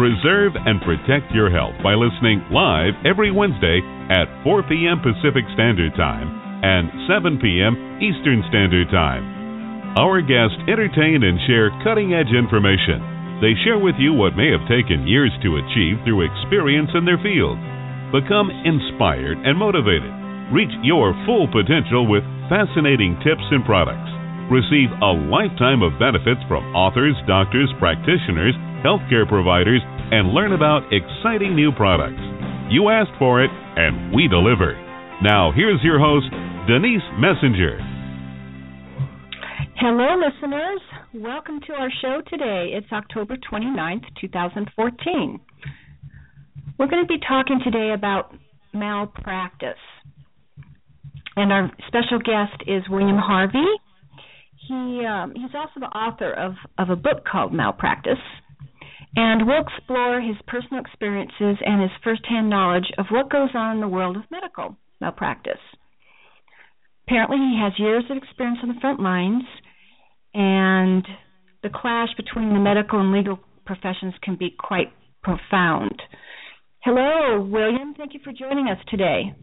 Preserve 0.00 0.56
and 0.56 0.80
protect 0.80 1.28
your 1.36 1.52
health 1.52 1.76
by 1.84 1.92
listening 1.92 2.40
live 2.48 2.96
every 3.04 3.28
Wednesday 3.28 3.84
at 4.08 4.32
4 4.48 4.64
p.m. 4.64 4.96
Pacific 5.04 5.44
Standard 5.52 5.92
Time 5.92 6.24
and 6.64 6.88
7 7.04 7.36
p.m. 7.36 8.00
Eastern 8.00 8.40
Standard 8.48 8.88
Time. 8.88 9.20
Our 10.00 10.24
guests 10.24 10.56
entertain 10.72 11.20
and 11.20 11.36
share 11.44 11.68
cutting 11.84 12.16
edge 12.16 12.32
information. 12.32 13.44
They 13.44 13.52
share 13.60 13.76
with 13.76 14.00
you 14.00 14.16
what 14.16 14.40
may 14.40 14.48
have 14.48 14.64
taken 14.72 15.04
years 15.04 15.36
to 15.44 15.60
achieve 15.60 16.00
through 16.08 16.24
experience 16.24 16.96
in 16.96 17.04
their 17.04 17.20
field. 17.20 17.60
Become 18.08 18.48
inspired 18.64 19.36
and 19.44 19.60
motivated. 19.60 20.16
Reach 20.48 20.72
your 20.80 21.12
full 21.28 21.44
potential 21.52 22.08
with 22.08 22.24
fascinating 22.48 23.20
tips 23.20 23.44
and 23.52 23.68
products. 23.68 24.08
Receive 24.48 24.88
a 25.04 25.12
lifetime 25.28 25.84
of 25.84 26.00
benefits 26.00 26.40
from 26.48 26.64
authors, 26.72 27.20
doctors, 27.28 27.68
practitioners, 27.76 28.56
healthcare 28.84 29.28
providers, 29.28 29.80
and 29.84 30.34
learn 30.34 30.52
about 30.52 30.88
exciting 30.92 31.54
new 31.54 31.72
products. 31.72 32.20
You 32.70 32.88
asked 32.88 33.16
for 33.18 33.42
it, 33.42 33.50
and 33.50 34.14
we 34.14 34.28
deliver. 34.28 34.74
Now, 35.22 35.52
here's 35.54 35.80
your 35.82 35.98
host, 35.98 36.26
Denise 36.66 37.04
Messenger. 37.18 37.78
Hello, 39.76 40.20
listeners. 40.20 40.80
Welcome 41.14 41.60
to 41.66 41.72
our 41.72 41.90
show 42.00 42.22
today. 42.28 42.72
It's 42.74 42.92
October 42.92 43.36
29th, 43.50 44.04
2014. 44.20 45.40
We're 46.78 46.86
going 46.86 47.02
to 47.02 47.08
be 47.08 47.18
talking 47.26 47.60
today 47.64 47.92
about 47.94 48.34
malpractice. 48.72 49.74
And 51.36 51.52
our 51.52 51.70
special 51.86 52.18
guest 52.18 52.62
is 52.66 52.82
William 52.88 53.18
Harvey. 53.18 53.58
He 54.68 55.04
um, 55.04 55.32
he's 55.34 55.54
also 55.54 55.80
the 55.80 55.86
author 55.86 56.32
of, 56.32 56.54
of 56.78 56.90
a 56.90 56.96
book 56.96 57.24
called 57.30 57.52
Malpractice. 57.52 58.18
And 59.16 59.46
we'll 59.46 59.62
explore 59.62 60.20
his 60.20 60.36
personal 60.46 60.80
experiences 60.80 61.58
and 61.64 61.82
his 61.82 61.90
firsthand 62.04 62.48
knowledge 62.48 62.92
of 62.96 63.06
what 63.10 63.30
goes 63.30 63.50
on 63.54 63.76
in 63.76 63.80
the 63.80 63.88
world 63.88 64.16
of 64.16 64.22
medical 64.30 64.76
malpractice. 65.00 65.58
Apparently, 67.06 67.38
he 67.38 67.58
has 67.60 67.72
years 67.78 68.04
of 68.08 68.16
experience 68.16 68.60
on 68.62 68.68
the 68.68 68.80
front 68.80 69.00
lines, 69.00 69.42
and 70.32 71.04
the 71.62 71.70
clash 71.70 72.10
between 72.16 72.52
the 72.52 72.60
medical 72.60 73.00
and 73.00 73.12
legal 73.12 73.40
professions 73.66 74.14
can 74.22 74.36
be 74.36 74.54
quite 74.56 74.92
profound. 75.22 76.00
Hello, 76.84 77.40
William. 77.40 77.94
Thank 77.96 78.14
you 78.14 78.20
for 78.22 78.32
joining 78.32 78.68
us 78.68 78.78
today. 78.88 79.34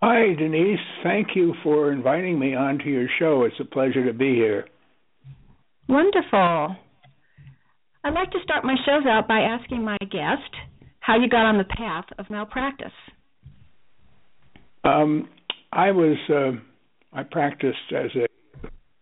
Hi, 0.00 0.34
Denise. 0.34 0.78
Thank 1.02 1.28
you 1.34 1.54
for 1.64 1.90
inviting 1.90 2.38
me 2.38 2.54
onto 2.54 2.84
your 2.84 3.08
show. 3.18 3.42
It's 3.42 3.58
a 3.60 3.64
pleasure 3.64 4.06
to 4.06 4.12
be 4.12 4.34
here. 4.34 4.66
Wonderful. 5.88 6.76
I'd 8.04 8.14
like 8.14 8.30
to 8.30 8.38
start 8.42 8.64
my 8.64 8.76
shows 8.84 9.06
out 9.08 9.28
by 9.28 9.40
asking 9.40 9.84
my 9.84 9.96
guest 10.10 10.50
how 11.00 11.18
you 11.18 11.28
got 11.28 11.46
on 11.46 11.58
the 11.58 11.64
path 11.64 12.04
of 12.18 12.28
malpractice. 12.30 12.92
Um, 14.84 15.28
I 15.72 15.90
was 15.90 16.16
uh, 16.30 16.58
I 17.12 17.22
practiced 17.24 17.92
as 17.94 18.10
a 18.14 18.26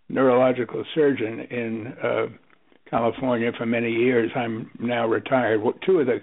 neurological 0.09 0.85
surgeon 0.95 1.41
in 1.41 1.95
uh, 2.03 2.27
California 2.89 3.51
for 3.57 3.67
many 3.67 3.91
years. 3.91 4.31
I'm 4.35 4.71
now 4.79 5.07
retired. 5.07 5.61
Two 5.85 6.01
of 6.01 6.07
the 6.07 6.21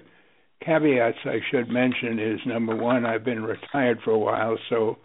caveats 0.66 1.18
I 1.26 1.40
should 1.50 1.70
mention 1.70 2.20
is 2.20 2.40
number 2.46 2.76
one, 2.76 3.06
I've 3.06 3.26
been 3.26 3.44
retired 3.44 4.00
for 4.04 4.12
a 4.12 4.20
while, 4.20 4.58
so 4.70 4.98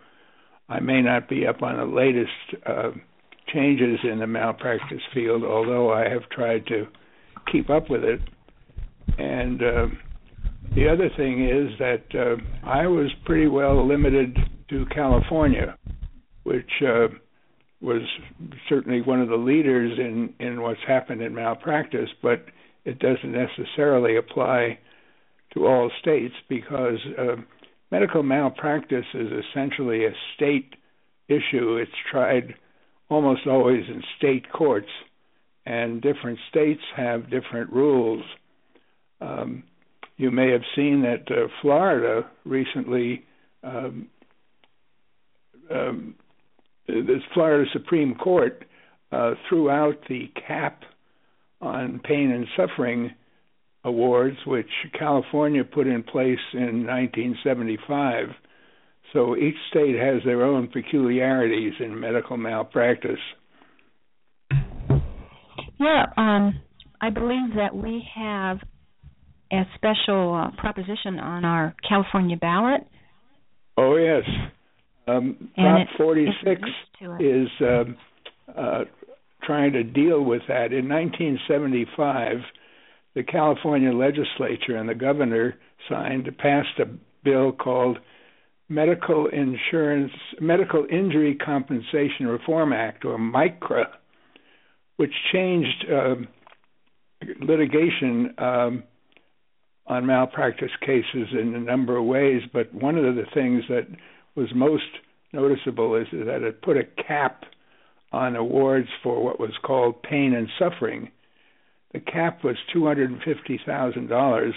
I 0.69 0.81
may 0.81 1.00
not 1.03 1.28
be 1.28 1.47
up 1.47 1.62
on 1.62 1.77
the 1.77 1.84
latest 1.84 2.65
uh, 2.66 2.91
changes 3.53 3.98
in 4.04 4.19
the 4.19 4.27
malpractice 4.27 5.03
field, 5.15 5.44
although 5.44 5.93
I 5.93 6.09
have 6.09 6.28
tried 6.31 6.66
to 6.66 6.87
keep 7.51 7.71
up 7.71 7.91
with 7.91 8.05
it. 8.05 8.21
And 9.19 9.62
uh, 9.62 9.87
the 10.75 10.89
other 10.89 11.09
thing 11.17 11.47
is 11.47 11.79
that 11.79 12.05
uh, 12.15 12.69
I 12.69 12.87
was 12.87 13.11
pretty 13.25 13.47
well 13.47 13.87
limited 13.87 14.37
to 14.71 14.84
California, 14.95 15.77
which 16.43 16.71
uh, 16.83 17.09
was 17.81 18.03
certainly 18.69 19.01
one 19.03 19.21
of 19.21 19.29
the 19.29 19.37
leaders 19.37 19.99
in, 19.99 20.34
in 20.41 20.61
what's 20.61 20.81
happened 20.87 21.23
in 21.23 21.34
malpractice, 21.34 22.11
but 22.23 22.47
it 22.84 22.99
doesn't 22.99 23.33
necessarily 23.33 24.17
apply 24.17 24.78
to 25.55 25.67
all 25.67 25.91
states 26.01 26.34
because 26.49 26.99
uh, 27.19 27.37
medical 27.91 28.23
malpractice 28.23 29.07
is 29.15 29.28
essentially 29.51 30.05
a 30.05 30.11
state 30.34 30.75
issue. 31.28 31.77
It's 31.77 31.91
tried 32.11 32.55
almost 33.09 33.47
always 33.47 33.84
in 33.89 34.03
state 34.19 34.51
courts, 34.53 34.89
and 35.66 36.00
different 36.00 36.38
states 36.49 36.81
have 36.97 37.28
different 37.28 37.71
rules. 37.72 38.25
Um, 39.21 39.65
you 40.16 40.31
may 40.31 40.50
have 40.53 40.62
seen 40.75 41.03
that 41.03 41.31
uh, 41.31 41.49
Florida 41.60 42.27
recently, 42.44 43.25
um, 43.62 44.06
um, 45.71 46.15
the 46.87 47.19
Florida 47.34 47.69
Supreme 47.72 48.15
Court 48.15 48.65
uh, 49.10 49.32
threw 49.49 49.69
out 49.69 49.97
the 50.09 50.31
cap 50.47 50.82
on 51.60 52.00
pain 52.04 52.31
and 52.31 52.47
suffering 52.56 53.10
awards, 53.84 54.37
which 54.47 54.71
California 54.98 55.65
put 55.65 55.87
in 55.87 56.03
place 56.03 56.38
in 56.53 56.87
1975. 56.87 58.28
So 59.12 59.37
each 59.37 59.54
state 59.71 59.97
has 59.97 60.22
their 60.25 60.44
own 60.44 60.69
peculiarities 60.69 61.72
in 61.81 61.98
medical 61.98 62.37
malpractice. 62.37 63.21
Yeah, 65.78 66.06
um, 66.16 66.60
I 67.00 67.10
believe 67.10 67.54
that 67.56 67.75
we 67.75 68.03
have 68.14 68.59
a 69.53 69.62
special 69.76 70.34
uh, 70.34 70.60
proposition 70.60 71.19
on 71.20 71.44
our 71.44 71.75
California 71.88 72.37
ballot. 72.37 72.82
Oh 73.76 73.97
yes, 73.97 74.22
um, 75.06 75.50
Prop 75.54 75.81
it- 75.81 75.88
it 75.92 75.97
46 75.97 76.62
relates 77.00 77.50
to 77.59 77.81
um, 77.81 77.97
uh, 78.56 78.84
trying 79.42 79.72
to 79.72 79.84
deal 79.84 80.25
with 80.25 80.42
that. 80.48 80.72
In 80.72 80.88
1975, 80.88 82.38
the 83.15 83.22
California 83.22 83.92
legislature 83.92 84.76
and 84.76 84.88
the 84.88 84.94
governor 84.94 85.56
signed 85.88 86.28
passed 86.38 86.78
a 86.81 86.86
bill 87.22 87.53
called 87.53 87.98
Medical 88.69 89.28
Insurance 89.28 90.12
Medical 90.41 90.86
Injury 90.91 91.36
Compensation 91.36 92.26
Reform 92.26 92.72
Act, 92.72 93.04
or 93.04 93.16
MICRA, 93.19 93.86
which 94.97 95.12
changed 95.33 95.84
um 95.91 96.29
litigation 97.41 98.34
um, 98.39 98.83
on 99.87 100.07
malpractice 100.07 100.71
cases 100.81 101.29
in 101.33 101.55
a 101.55 101.61
number 101.61 101.97
of 101.97 102.05
ways. 102.05 102.43
But 102.53 102.73
one 102.75 102.97
of 102.97 103.15
the 103.15 103.27
things 103.34 103.65
that 103.69 103.87
was 104.34 104.49
most 104.55 104.84
noticeable 105.33 105.95
is 105.97 106.07
that 106.12 106.43
it 106.43 106.62
put 106.62 106.77
a 106.77 106.84
cap 107.07 107.45
on 108.12 108.37
awards 108.37 108.89
for 109.03 109.23
what 109.23 109.41
was 109.41 109.53
called 109.62 110.03
pain 110.03 110.34
and 110.34 110.49
suffering. 110.59 111.11
The 111.93 112.01
cap 112.01 112.45
was 112.45 112.57
$250,000, 112.75 114.51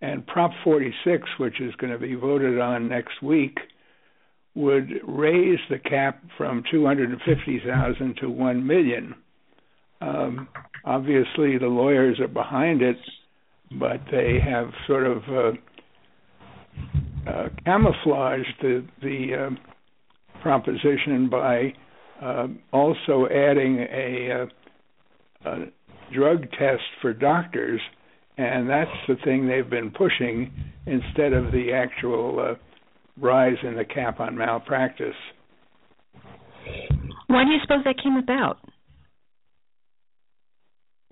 and 0.00 0.26
Prop 0.26 0.50
46, 0.62 1.22
which 1.38 1.60
is 1.60 1.74
going 1.76 1.92
to 1.92 1.98
be 1.98 2.14
voted 2.14 2.60
on 2.60 2.88
next 2.88 3.22
week, 3.22 3.58
would 4.54 4.90
raise 5.06 5.58
the 5.68 5.78
cap 5.78 6.22
from 6.36 6.62
250,000 6.70 8.16
to 8.20 8.30
1 8.30 8.66
million. 8.66 9.14
Um, 10.04 10.48
obviously, 10.84 11.58
the 11.58 11.66
lawyers 11.66 12.20
are 12.20 12.28
behind 12.28 12.82
it, 12.82 12.96
but 13.78 14.00
they 14.10 14.38
have 14.44 14.70
sort 14.86 15.06
of 15.06 15.22
uh, 15.28 17.30
uh, 17.30 17.48
camouflaged 17.64 18.54
the 18.60 18.86
the 19.02 19.34
uh, 19.34 20.42
proposition 20.42 21.28
by 21.30 21.72
uh, 22.22 22.48
also 22.72 23.26
adding 23.26 23.78
a, 23.78 24.46
uh, 25.44 25.50
a 25.50 25.56
drug 26.14 26.42
test 26.50 26.82
for 27.00 27.12
doctors, 27.12 27.80
and 28.36 28.68
that's 28.68 28.90
the 29.08 29.16
thing 29.24 29.48
they've 29.48 29.70
been 29.70 29.90
pushing 29.90 30.52
instead 30.86 31.32
of 31.32 31.50
the 31.50 31.72
actual 31.72 32.38
uh, 32.40 32.54
rise 33.18 33.56
in 33.62 33.74
the 33.74 33.84
cap 33.84 34.20
on 34.20 34.36
malpractice. 34.36 35.14
Why 37.26 37.44
do 37.44 37.50
you 37.50 37.58
suppose 37.62 37.84
that 37.84 37.96
came 38.02 38.16
about? 38.16 38.58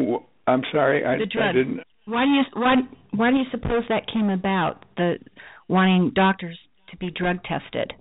W- 0.04 0.26
I'm 0.46 0.62
sorry, 0.72 1.04
I, 1.04 1.18
The 1.18 1.26
drug. 1.26 1.50
I 1.50 1.52
didn't. 1.52 1.80
Why 2.06 2.24
do 2.24 2.30
you 2.30 2.42
why 2.54 2.74
why 3.12 3.30
do 3.30 3.36
you 3.36 3.44
suppose 3.50 3.84
that 3.88 4.06
came 4.12 4.28
about? 4.28 4.84
The 4.96 5.18
wanting 5.68 6.12
doctors 6.14 6.58
to 6.90 6.96
be 6.96 7.10
drug 7.10 7.38
tested? 7.44 7.92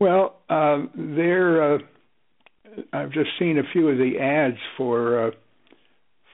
Well, 0.00 0.40
uh, 0.50 0.86
there. 0.96 1.74
Uh, 1.74 1.78
I've 2.92 3.12
just 3.12 3.30
seen 3.38 3.58
a 3.58 3.72
few 3.72 3.88
of 3.88 3.98
the 3.98 4.18
ads 4.18 4.58
for 4.76 5.28
uh, 5.28 5.30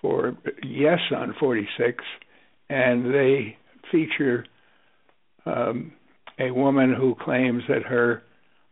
for 0.01 0.37
Yes 0.63 1.01
on 1.15 1.35
46, 1.39 2.05
and 2.71 3.13
they 3.13 3.57
feature 3.91 4.47
um, 5.47 5.93
a 6.39 6.51
woman 6.51 6.95
who 6.95 7.17
claims 7.21 7.63
that 7.69 7.83
her, 7.83 8.23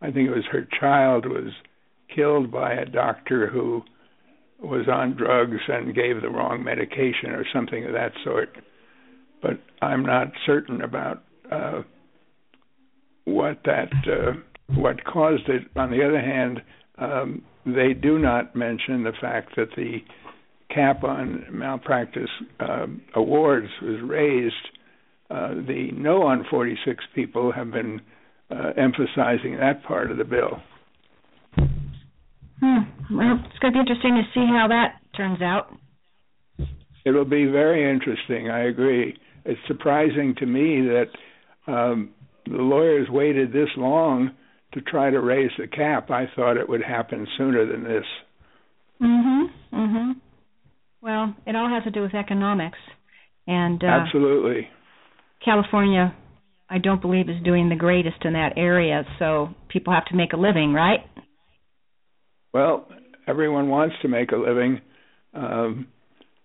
I 0.01 0.11
think 0.11 0.29
it 0.29 0.35
was 0.35 0.45
her 0.51 0.67
child, 0.79 1.25
was 1.25 1.51
killed 2.15 2.51
by 2.51 2.73
a 2.73 2.85
doctor 2.85 3.47
who 3.47 3.81
was 4.61 4.87
on 4.87 5.15
drugs 5.15 5.61
and 5.67 5.93
gave 5.93 6.21
the 6.21 6.29
wrong 6.29 6.63
medication 6.63 7.31
or 7.31 7.45
something 7.53 7.85
of 7.85 7.93
that 7.93 8.11
sort. 8.23 8.49
But 9.41 9.59
I'm 9.81 10.03
not 10.03 10.27
certain 10.45 10.81
about 10.81 11.23
uh, 11.51 11.83
what 13.25 13.59
that 13.65 13.91
uh, 14.07 14.33
what 14.75 15.03
caused 15.05 15.47
it. 15.47 15.63
On 15.75 15.91
the 15.91 16.05
other 16.05 16.21
hand, 16.21 16.61
um, 16.97 17.43
they 17.65 17.93
do 17.93 18.17
not 18.17 18.55
mention 18.55 19.03
the 19.03 19.13
fact 19.21 19.55
that 19.57 19.69
the 19.75 19.99
cap 20.73 21.03
on 21.03 21.45
malpractice 21.51 22.29
uh, 22.59 22.87
awards 23.15 23.67
was 23.81 24.01
raised. 24.03 24.55
Uh, 25.29 25.55
the 25.67 25.89
no 25.93 26.23
on 26.23 26.45
46 26.49 27.03
people 27.13 27.51
have 27.51 27.71
been 27.71 28.01
uh, 28.49 28.71
emphasizing 28.77 29.57
that 29.59 29.83
part 29.83 30.09
of 30.09 30.17
the 30.17 30.23
bill. 30.23 30.61
Hmm. 32.59 33.15
Well, 33.15 33.39
it's 33.45 33.59
going 33.59 33.73
to 33.73 33.77
be 33.77 33.79
interesting 33.79 34.15
to 34.15 34.23
see 34.33 34.45
how 34.45 34.67
that 34.69 34.99
turns 35.15 35.41
out. 35.41 35.71
It'll 37.05 37.25
be 37.25 37.45
very 37.45 37.89
interesting. 37.89 38.49
I 38.49 38.67
agree. 38.67 39.17
It's 39.45 39.59
surprising 39.67 40.35
to 40.39 40.45
me 40.45 40.81
that 40.81 41.71
um, 41.71 42.09
the 42.45 42.57
lawyers 42.57 43.07
waited 43.09 43.53
this 43.53 43.69
long 43.77 44.31
to 44.73 44.81
try 44.81 45.09
to 45.09 45.19
raise 45.21 45.51
the 45.57 45.67
cap. 45.67 46.11
I 46.11 46.25
thought 46.35 46.57
it 46.57 46.67
would 46.67 46.83
happen 46.83 47.25
sooner 47.37 47.65
than 47.65 47.83
this. 47.83 48.05
Mhm. 49.01 49.49
Mhm. 49.71 50.15
Well, 51.01 51.33
it 51.45 51.55
all 51.55 51.69
has 51.69 51.83
to 51.83 51.91
do 51.91 52.01
with 52.01 52.13
economics, 52.13 52.79
and 53.47 53.81
uh, 53.83 53.87
absolutely. 53.87 54.67
California, 55.45 56.13
I 56.69 56.79
don't 56.79 57.01
believe 57.01 57.29
is 57.29 57.41
doing 57.43 57.69
the 57.69 57.75
greatest 57.75 58.25
in 58.25 58.33
that 58.33 58.53
area. 58.57 59.05
So 59.19 59.53
people 59.69 59.93
have 59.93 60.05
to 60.05 60.15
make 60.15 60.33
a 60.33 60.37
living, 60.37 60.73
right? 60.73 61.05
Well, 62.57 62.87
everyone 63.27 63.69
wants 63.69 63.93
to 64.01 64.07
make 64.07 64.31
a 64.31 64.35
living. 64.35 64.81
Um, 65.35 65.87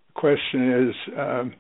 the 0.09 0.21
question 0.21 0.89
is, 0.91 0.95
um, 1.19 1.55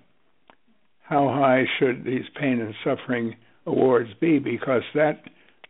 how 1.01 1.29
high 1.29 1.65
should 1.79 2.05
these 2.05 2.27
pain 2.39 2.61
and 2.61 2.75
suffering 2.85 3.35
awards 3.65 4.11
be? 4.21 4.39
Because 4.39 4.83
that 4.95 5.23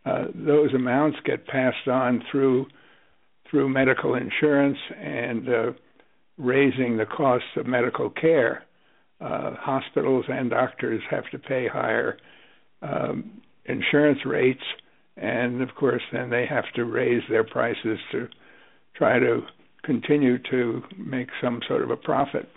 uh, 0.05 0.25
those 0.35 0.73
amounts 0.73 1.17
get 1.23 1.47
passed 1.47 1.87
on 1.87 2.23
through 2.29 2.65
through 3.49 3.69
medical 3.69 4.15
insurance 4.15 4.77
and 4.99 5.47
uh, 5.47 5.71
raising 6.37 6.97
the 6.97 7.05
costs 7.05 7.47
of 7.55 7.65
medical 7.65 8.09
care. 8.09 8.65
Uh, 9.21 9.51
hospitals 9.61 10.25
and 10.27 10.49
doctors 10.49 11.01
have 11.09 11.23
to 11.31 11.39
pay 11.39 11.69
higher 11.69 12.17
um, 12.81 13.41
insurance 13.63 14.19
rates, 14.25 14.63
and 15.15 15.61
of 15.61 15.69
course, 15.73 16.01
then 16.11 16.29
they 16.29 16.45
have 16.45 16.65
to 16.75 16.83
raise 16.83 17.23
their 17.29 17.45
prices 17.45 17.97
to 18.11 18.27
try 18.95 19.19
to 19.19 19.41
continue 19.83 20.37
to 20.49 20.81
make 20.97 21.27
some 21.41 21.59
sort 21.67 21.83
of 21.83 21.89
a 21.91 21.97
profit. 21.97 22.47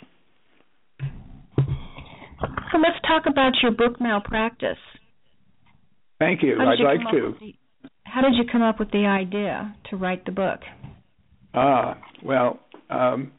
So 1.58 2.78
let's 2.78 3.00
talk 3.06 3.24
about 3.30 3.52
your 3.62 3.72
book 3.72 4.00
malpractice. 4.00 4.78
Thank 6.18 6.42
you. 6.42 6.58
I'd 6.60 6.78
you 6.78 6.84
like 6.84 7.00
to. 7.12 7.34
The, 7.40 7.54
how 8.04 8.22
did 8.22 8.34
you 8.34 8.44
come 8.50 8.62
up 8.62 8.78
with 8.78 8.90
the 8.90 9.06
idea 9.06 9.74
to 9.90 9.96
write 9.96 10.24
the 10.24 10.32
book? 10.32 10.60
Ah, 11.54 11.98
well, 12.22 12.60
um, 12.90 13.32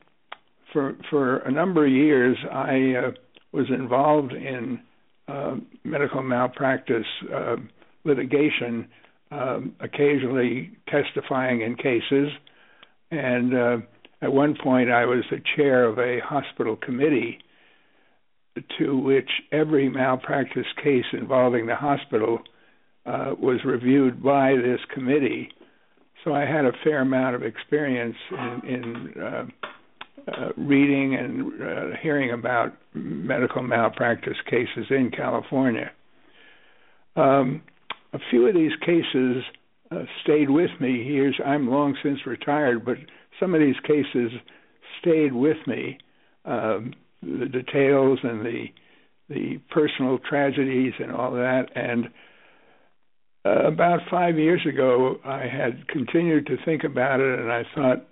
for 0.73 0.95
for 1.09 1.38
a 1.39 1.51
number 1.51 1.85
of 1.85 1.91
years, 1.91 2.38
I 2.51 3.07
uh, 3.07 3.11
was 3.51 3.67
involved 3.69 4.33
in 4.33 4.79
uh, 5.27 5.55
medical 5.83 6.21
malpractice 6.21 7.05
uh, 7.33 7.55
litigation, 8.03 8.88
um, 9.31 9.75
occasionally 9.79 10.71
testifying 10.89 11.61
in 11.61 11.75
cases, 11.75 12.29
and 13.12 13.54
uh, 13.54 13.77
at 14.21 14.31
one 14.31 14.56
point 14.62 14.89
I 14.92 15.06
was 15.06 15.24
the 15.30 15.42
chair 15.56 15.86
of 15.86 16.00
a 16.00 16.19
hospital 16.19 16.75
committee 16.75 17.39
to 18.80 18.98
which 18.98 19.30
every 19.51 19.89
malpractice 19.89 20.65
case 20.83 21.06
involving 21.13 21.68
the 21.68 21.75
hospital 21.75 22.39
uh, 23.06 23.33
was 23.39 23.59
reviewed 23.63 24.21
by 24.21 24.56
this 24.56 24.80
committee. 24.94 25.50
So 26.24 26.33
I 26.33 26.42
had 26.42 26.65
a 26.65 26.71
fair 26.83 27.01
amount 27.01 27.36
of 27.36 27.44
experience 27.44 28.15
in, 28.31 28.62
in 28.68 29.21
uh, 29.21 29.45
uh, 30.27 30.50
reading 30.57 31.15
and 31.15 31.62
uh, 31.62 31.98
hearing 32.01 32.31
about 32.31 32.74
medical 32.94 33.62
malpractice 33.62 34.38
cases 34.50 34.88
in 34.89 35.12
California. 35.15 35.92
Um, 37.15 37.62
a 38.13 38.19
few 38.30 38.48
of 38.48 38.56
these 38.56 38.71
cases 38.86 39.44
uh, 39.92 40.04
stayed 40.24 40.50
with 40.50 40.72
me. 40.80 41.04
Here's 41.04 41.39
I'm 41.45 41.69
long 41.69 41.95
since 42.04 42.25
retired, 42.25 42.86
but 42.86 42.98
some 43.39 43.54
of 43.54 43.62
these 43.62 43.80
cases 43.86 44.31
stayed 45.01 45.34
with 45.34 45.57
me. 45.68 45.98
Um, 46.45 46.94
the 47.22 47.48
details 47.48 48.19
and 48.24 48.45
the 48.45 48.66
the 49.30 49.60
personal 49.69 50.19
tragedies 50.19 50.94
and 51.00 51.12
all 51.12 51.34
that. 51.34 51.66
And 51.75 52.10
uh, 53.45 53.68
about 53.68 54.00
five 54.10 54.38
years 54.38 54.62
ago, 54.68 55.18
I 55.25 55.42
had 55.48 55.88
continued 55.88 56.48
to 56.48 56.57
think 56.63 56.84
about 56.84 57.19
it, 57.19 57.39
and 57.39 57.51
I 57.51 57.63
thought, 57.75 58.06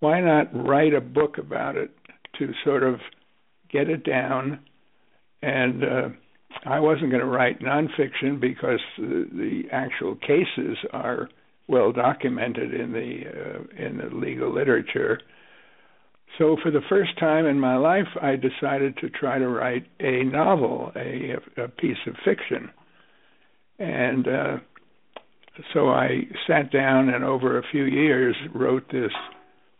why 0.00 0.20
not 0.20 0.48
write 0.54 0.94
a 0.94 1.00
book 1.00 1.38
about 1.38 1.76
it 1.76 1.90
to 2.38 2.52
sort 2.64 2.82
of 2.82 3.00
get 3.70 3.88
it 3.88 4.04
down? 4.04 4.60
And 5.42 5.84
uh, 5.84 6.08
I 6.66 6.80
wasn't 6.80 7.10
going 7.10 7.20
to 7.20 7.26
write 7.26 7.60
nonfiction 7.60 8.40
because 8.40 8.80
the, 8.96 9.28
the 9.32 9.62
actual 9.70 10.16
cases 10.16 10.78
are 10.92 11.28
well 11.68 11.92
documented 11.92 12.74
in 12.74 12.92
the 12.92 13.22
uh, 13.26 13.86
in 13.86 13.98
the 13.98 14.14
legal 14.14 14.52
literature. 14.52 15.20
So 16.38 16.56
for 16.62 16.70
the 16.70 16.80
first 16.88 17.18
time 17.18 17.46
in 17.46 17.60
my 17.60 17.76
life, 17.76 18.08
I 18.20 18.36
decided 18.36 18.96
to 18.98 19.08
try 19.08 19.38
to 19.38 19.48
write 19.48 19.86
a 20.00 20.24
novel, 20.24 20.90
a, 20.96 21.36
a 21.62 21.68
piece 21.68 21.98
of 22.06 22.14
fiction, 22.24 22.70
and 23.78 24.26
uh, 24.26 24.56
so 25.72 25.90
I 25.90 26.22
sat 26.46 26.72
down 26.72 27.08
and 27.08 27.24
over 27.24 27.58
a 27.58 27.62
few 27.70 27.84
years 27.84 28.34
wrote 28.52 28.84
this 28.90 29.12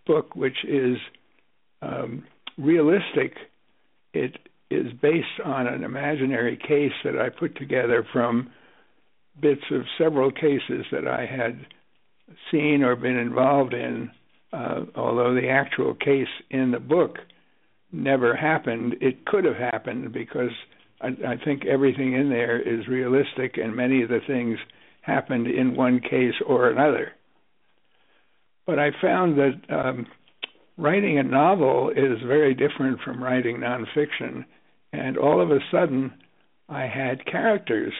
book, 0.07 0.37
which 0.37 0.65
is 0.65 0.97
um, 1.83 2.25
realistic. 2.57 3.35
It 4.13 4.39
is 4.71 4.93
based 5.01 5.41
on 5.45 5.67
an 5.67 5.85
imaginary 5.85 6.57
case 6.57 6.93
that 7.05 7.19
I 7.19 7.29
put 7.29 7.57
together 7.57 8.07
from 8.13 8.51
bits 9.41 9.65
of 9.71 9.83
several 9.99 10.31
cases 10.31 10.87
that 10.93 11.07
I 11.07 11.27
had 11.27 11.67
seen 12.51 12.83
or 12.83 12.97
been 12.97 13.17
involved 13.17 13.75
in. 13.75 14.11
Uh, 14.53 14.85
although 14.95 15.35
the 15.35 15.49
actual 15.49 15.95
case 15.95 16.29
in 16.51 16.71
the 16.71 16.79
book 16.79 17.19
never 17.91 18.37
happened, 18.37 18.95
it 19.01 19.27
could 19.27 19.45
have 19.45 19.57
happened 19.57 20.13
because 20.13 20.53
I, 21.01 21.09
I 21.27 21.45
think 21.45 21.67
everything 21.67 22.15
in 22.15 22.31
there 22.31 22.61
is 22.61 22.87
realistic, 22.87 23.57
and 23.57 23.75
many 23.75 24.03
of 24.03 24.09
the 24.09 24.21
things 24.27 24.59
happened 25.01 25.49
in 25.49 25.77
one 25.77 26.01
case 26.01 26.35
or 26.47 26.71
another. 26.71 27.13
But 28.67 28.79
I 28.79 28.91
found 29.03 29.37
that 29.39 29.61
um, 29.69 30.07
writing 30.77 31.19
a 31.19 31.23
novel 31.23 31.91
is 31.91 32.23
very 32.27 32.55
different 32.55 33.01
from 33.01 33.23
writing 33.23 33.59
nonfiction. 33.59 34.45
And 34.93 35.17
all 35.17 35.41
of 35.41 35.51
a 35.51 35.59
sudden, 35.71 36.13
I 36.69 36.83
had 36.83 37.27
characters 37.27 37.93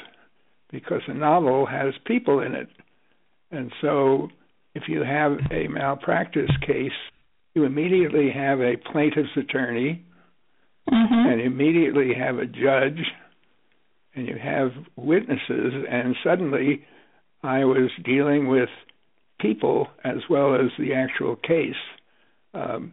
because 0.71 1.03
a 1.07 1.15
novel 1.15 1.67
has 1.67 1.95
people 2.05 2.41
in 2.41 2.55
it. 2.55 2.69
And 3.51 3.73
so 3.81 4.29
if 4.75 4.85
you 4.89 5.03
have 5.03 5.39
a 5.53 5.69
malpractice 5.69 6.51
case, 6.67 6.93
you 7.55 7.65
immediately 7.65 8.31
have 8.35 8.61
a 8.61 8.77
plaintiff's 8.77 9.37
attorney 9.37 10.05
mm-hmm. 10.91 11.29
and 11.31 11.41
immediately 11.41 12.13
have 12.19 12.39
a 12.39 12.47
judge 12.47 13.01
and 14.17 14.27
you 14.27 14.37
have 14.43 14.71
witnesses 14.97 15.73
and 15.89 16.17
suddenly 16.25 16.85
I 17.43 17.65
was 17.65 17.91
dealing 18.05 18.49
with 18.49 18.69
people 19.41 19.89
as 20.03 20.19
well 20.31 20.55
as 20.55 20.71
the 20.79 20.95
actual 20.95 21.37
case. 21.37 21.75
Um, 22.55 22.93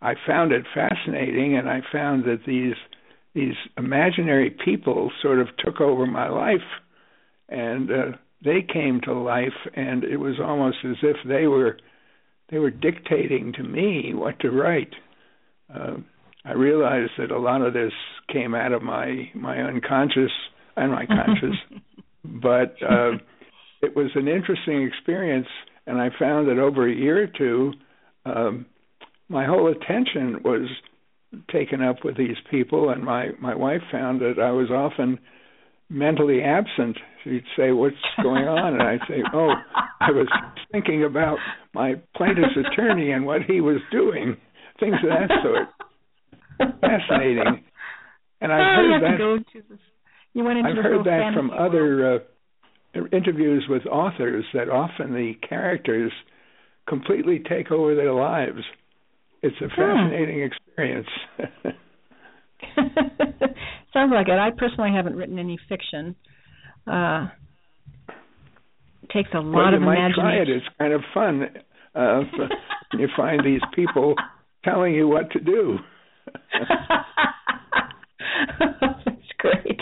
I 0.00 0.14
found 0.26 0.52
it 0.52 0.64
fascinating, 0.74 1.56
and 1.56 1.68
I 1.68 1.80
found 1.92 2.24
that 2.24 2.40
these 2.46 2.74
these 3.34 3.54
imaginary 3.76 4.50
people 4.50 5.12
sort 5.22 5.38
of 5.38 5.48
took 5.58 5.80
over 5.80 6.06
my 6.06 6.28
life, 6.28 6.66
and 7.48 7.90
uh, 7.90 8.16
they 8.44 8.62
came 8.62 9.00
to 9.02 9.12
life, 9.12 9.54
and 9.74 10.04
it 10.04 10.16
was 10.16 10.36
almost 10.42 10.78
as 10.84 10.96
if 11.02 11.16
they 11.26 11.46
were 11.46 11.78
they 12.50 12.58
were 12.58 12.70
dictating 12.70 13.52
to 13.54 13.62
me 13.62 14.12
what 14.14 14.40
to 14.40 14.50
write. 14.50 14.94
Uh, 15.72 15.96
I 16.44 16.52
realized 16.52 17.12
that 17.18 17.30
a 17.30 17.38
lot 17.38 17.62
of 17.62 17.74
this 17.74 17.92
came 18.32 18.54
out 18.54 18.72
of 18.72 18.82
my 18.82 19.30
my 19.34 19.58
unconscious 19.58 20.32
and 20.76 20.92
my 20.92 21.06
conscious, 21.06 21.56
but 22.24 22.76
uh, 22.88 23.18
it 23.82 23.94
was 23.96 24.10
an 24.14 24.28
interesting 24.28 24.82
experience, 24.82 25.48
and 25.86 26.00
I 26.00 26.10
found 26.18 26.48
that 26.48 26.58
over 26.58 26.88
a 26.88 26.94
year 26.94 27.22
or 27.22 27.26
two, 27.26 27.72
um, 28.24 28.66
my 29.28 29.46
whole 29.46 29.68
attention 29.70 30.42
was 30.44 30.68
taken 31.52 31.82
up 31.82 32.04
with 32.04 32.16
these 32.16 32.36
people, 32.50 32.90
and 32.90 33.02
my 33.04 33.28
my 33.40 33.54
wife 33.54 33.82
found 33.92 34.20
that 34.20 34.38
I 34.42 34.50
was 34.50 34.70
often 34.70 35.18
mentally 35.90 36.42
absent. 36.42 36.96
She'd 37.24 37.44
say, 37.56 37.72
"What's 37.72 37.96
going 38.22 38.48
on?" 38.48 38.74
and 38.74 38.82
I'd 38.82 39.06
say, 39.08 39.22
"Oh, 39.32 39.52
I 40.00 40.10
was 40.10 40.28
thinking 40.72 41.04
about 41.04 41.38
my 41.74 41.94
plaintiff's 42.16 42.56
attorney 42.56 43.12
and 43.12 43.26
what 43.26 43.42
he 43.42 43.60
was 43.60 43.80
doing, 43.90 44.36
things 44.80 44.96
of 45.02 45.10
that 45.10 45.30
sort." 45.42 45.68
Fascinating. 46.80 47.64
And 48.40 48.52
I've 48.52 48.76
heard 48.76 49.02
that. 49.02 49.18
Go 49.18 49.38
you 50.34 50.44
went 50.44 50.58
into 50.58 50.70
I've 50.70 50.84
heard 50.84 51.04
that 51.06 51.32
from 51.34 51.48
world. 51.48 51.60
other 51.60 52.14
uh, 52.14 53.00
interviews 53.12 53.66
with 53.68 53.86
authors 53.86 54.44
that 54.54 54.68
often 54.68 55.12
the 55.12 55.34
characters 55.46 56.12
completely 56.88 57.40
take 57.48 57.70
over 57.70 57.94
their 57.94 58.12
lives. 58.12 58.62
It's 59.42 59.56
a 59.60 59.68
fascinating 59.68 60.42
experience. 60.42 61.08
Sounds 63.92 64.12
like 64.12 64.28
it. 64.28 64.38
I 64.38 64.50
personally 64.56 64.90
haven't 64.94 65.16
written 65.16 65.38
any 65.38 65.58
fiction. 65.68 66.16
Uh, 66.86 67.28
it 69.02 69.10
takes 69.12 69.30
a 69.34 69.38
lot 69.38 69.54
well, 69.54 69.74
of 69.74 69.80
you 69.80 69.86
imagination. 69.88 70.14
Might 70.16 70.32
try 70.32 70.42
it. 70.42 70.48
It's 70.48 70.66
kind 70.78 70.92
of 70.92 71.02
fun. 71.14 71.42
Uh, 71.94 72.22
you 72.98 73.08
find 73.16 73.44
these 73.44 73.60
people 73.74 74.14
telling 74.64 74.94
you 74.94 75.06
what 75.08 75.30
to 75.32 75.40
do. 75.40 75.78
That's 78.58 79.32
great. 79.38 79.80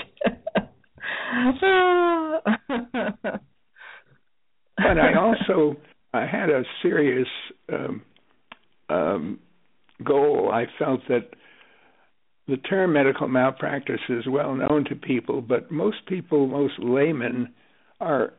but 4.76 4.98
I 4.98 5.14
also 5.18 5.76
I 6.12 6.26
had 6.26 6.50
a 6.50 6.62
serious 6.82 7.28
um, 7.72 8.02
um, 8.88 9.38
goal. 10.04 10.50
I 10.52 10.65
felt 10.78 11.00
that 11.08 11.30
the 12.48 12.56
term 12.56 12.92
medical 12.92 13.28
malpractice 13.28 14.00
is 14.08 14.24
well 14.28 14.54
known 14.54 14.84
to 14.88 14.94
people, 14.94 15.40
but 15.40 15.70
most 15.70 16.06
people, 16.06 16.46
most 16.46 16.78
laymen, 16.78 17.52
are 18.00 18.32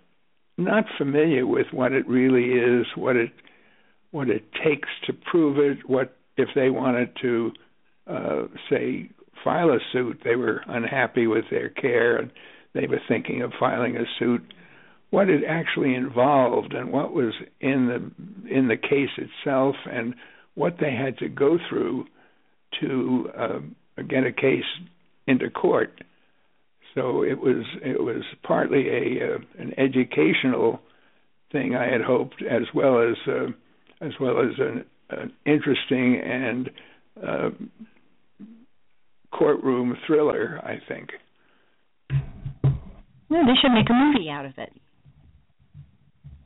not 0.58 0.86
familiar 0.98 1.46
with 1.46 1.68
what 1.72 1.92
it 1.92 2.08
really 2.08 2.52
is, 2.52 2.86
what 2.96 3.16
it 3.16 3.32
what 4.12 4.30
it 4.30 4.46
takes 4.64 4.88
to 5.06 5.14
prove 5.14 5.58
it, 5.58 5.88
what 5.88 6.16
if 6.38 6.50
they 6.56 6.70
wanted 6.70 7.10
to 7.22 7.52
uh, 8.08 8.44
say 8.70 9.10
file 9.44 9.70
a 9.70 9.80
suit, 9.92 10.22
they 10.24 10.36
were 10.36 10.62
unhappy 10.68 11.28
with 11.28 11.46
their 11.52 11.70
care 11.70 12.18
and 12.18 12.32
they 12.74 12.88
were 12.88 13.02
thinking 13.08 13.42
of 13.42 13.52
filing 13.60 13.98
a 13.98 14.06
suit, 14.18 14.42
what 15.10 15.30
it 15.30 15.44
actually 15.48 15.94
involved 15.94 16.74
and 16.74 16.92
what 16.92 17.14
was 17.14 17.34
in 17.60 17.88
the 17.88 18.56
in 18.56 18.68
the 18.68 18.78
case 18.78 19.10
itself 19.18 19.76
and 19.92 20.16
what 20.56 20.78
they 20.80 20.94
had 20.94 21.18
to 21.18 21.30
go 21.30 21.58
through 21.70 22.06
to 22.82 23.30
uh, 23.38 23.60
get 24.04 24.26
a 24.26 24.32
case 24.32 24.64
into 25.28 25.50
court. 25.50 26.04
So 26.96 27.24
it 27.24 27.40
was 27.40 27.64
it 27.84 28.02
was 28.02 28.24
partly 28.44 28.88
a 28.90 29.36
uh, 29.36 29.38
an 29.60 29.74
educational 29.78 30.80
thing 31.52 31.76
I 31.76 31.92
had 31.92 32.02
hoped, 32.02 32.44
as 32.44 32.64
well 32.74 33.02
as 33.08 33.16
uh, 33.28 34.06
as 34.06 34.14
well 34.20 34.40
as 34.40 34.58
an, 34.58 34.86
an 35.10 35.34
interesting 35.46 36.22
and 36.24 36.70
uh, 37.24 37.50
courtroom 39.32 39.96
thriller. 40.08 40.60
I 40.64 40.78
think. 40.88 41.10
Yeah, 43.30 43.44
they 43.46 43.56
should 43.62 43.74
make 43.74 43.90
a 43.90 43.94
movie 43.94 44.30
out 44.30 44.46
of 44.46 44.54
it. 44.58 44.72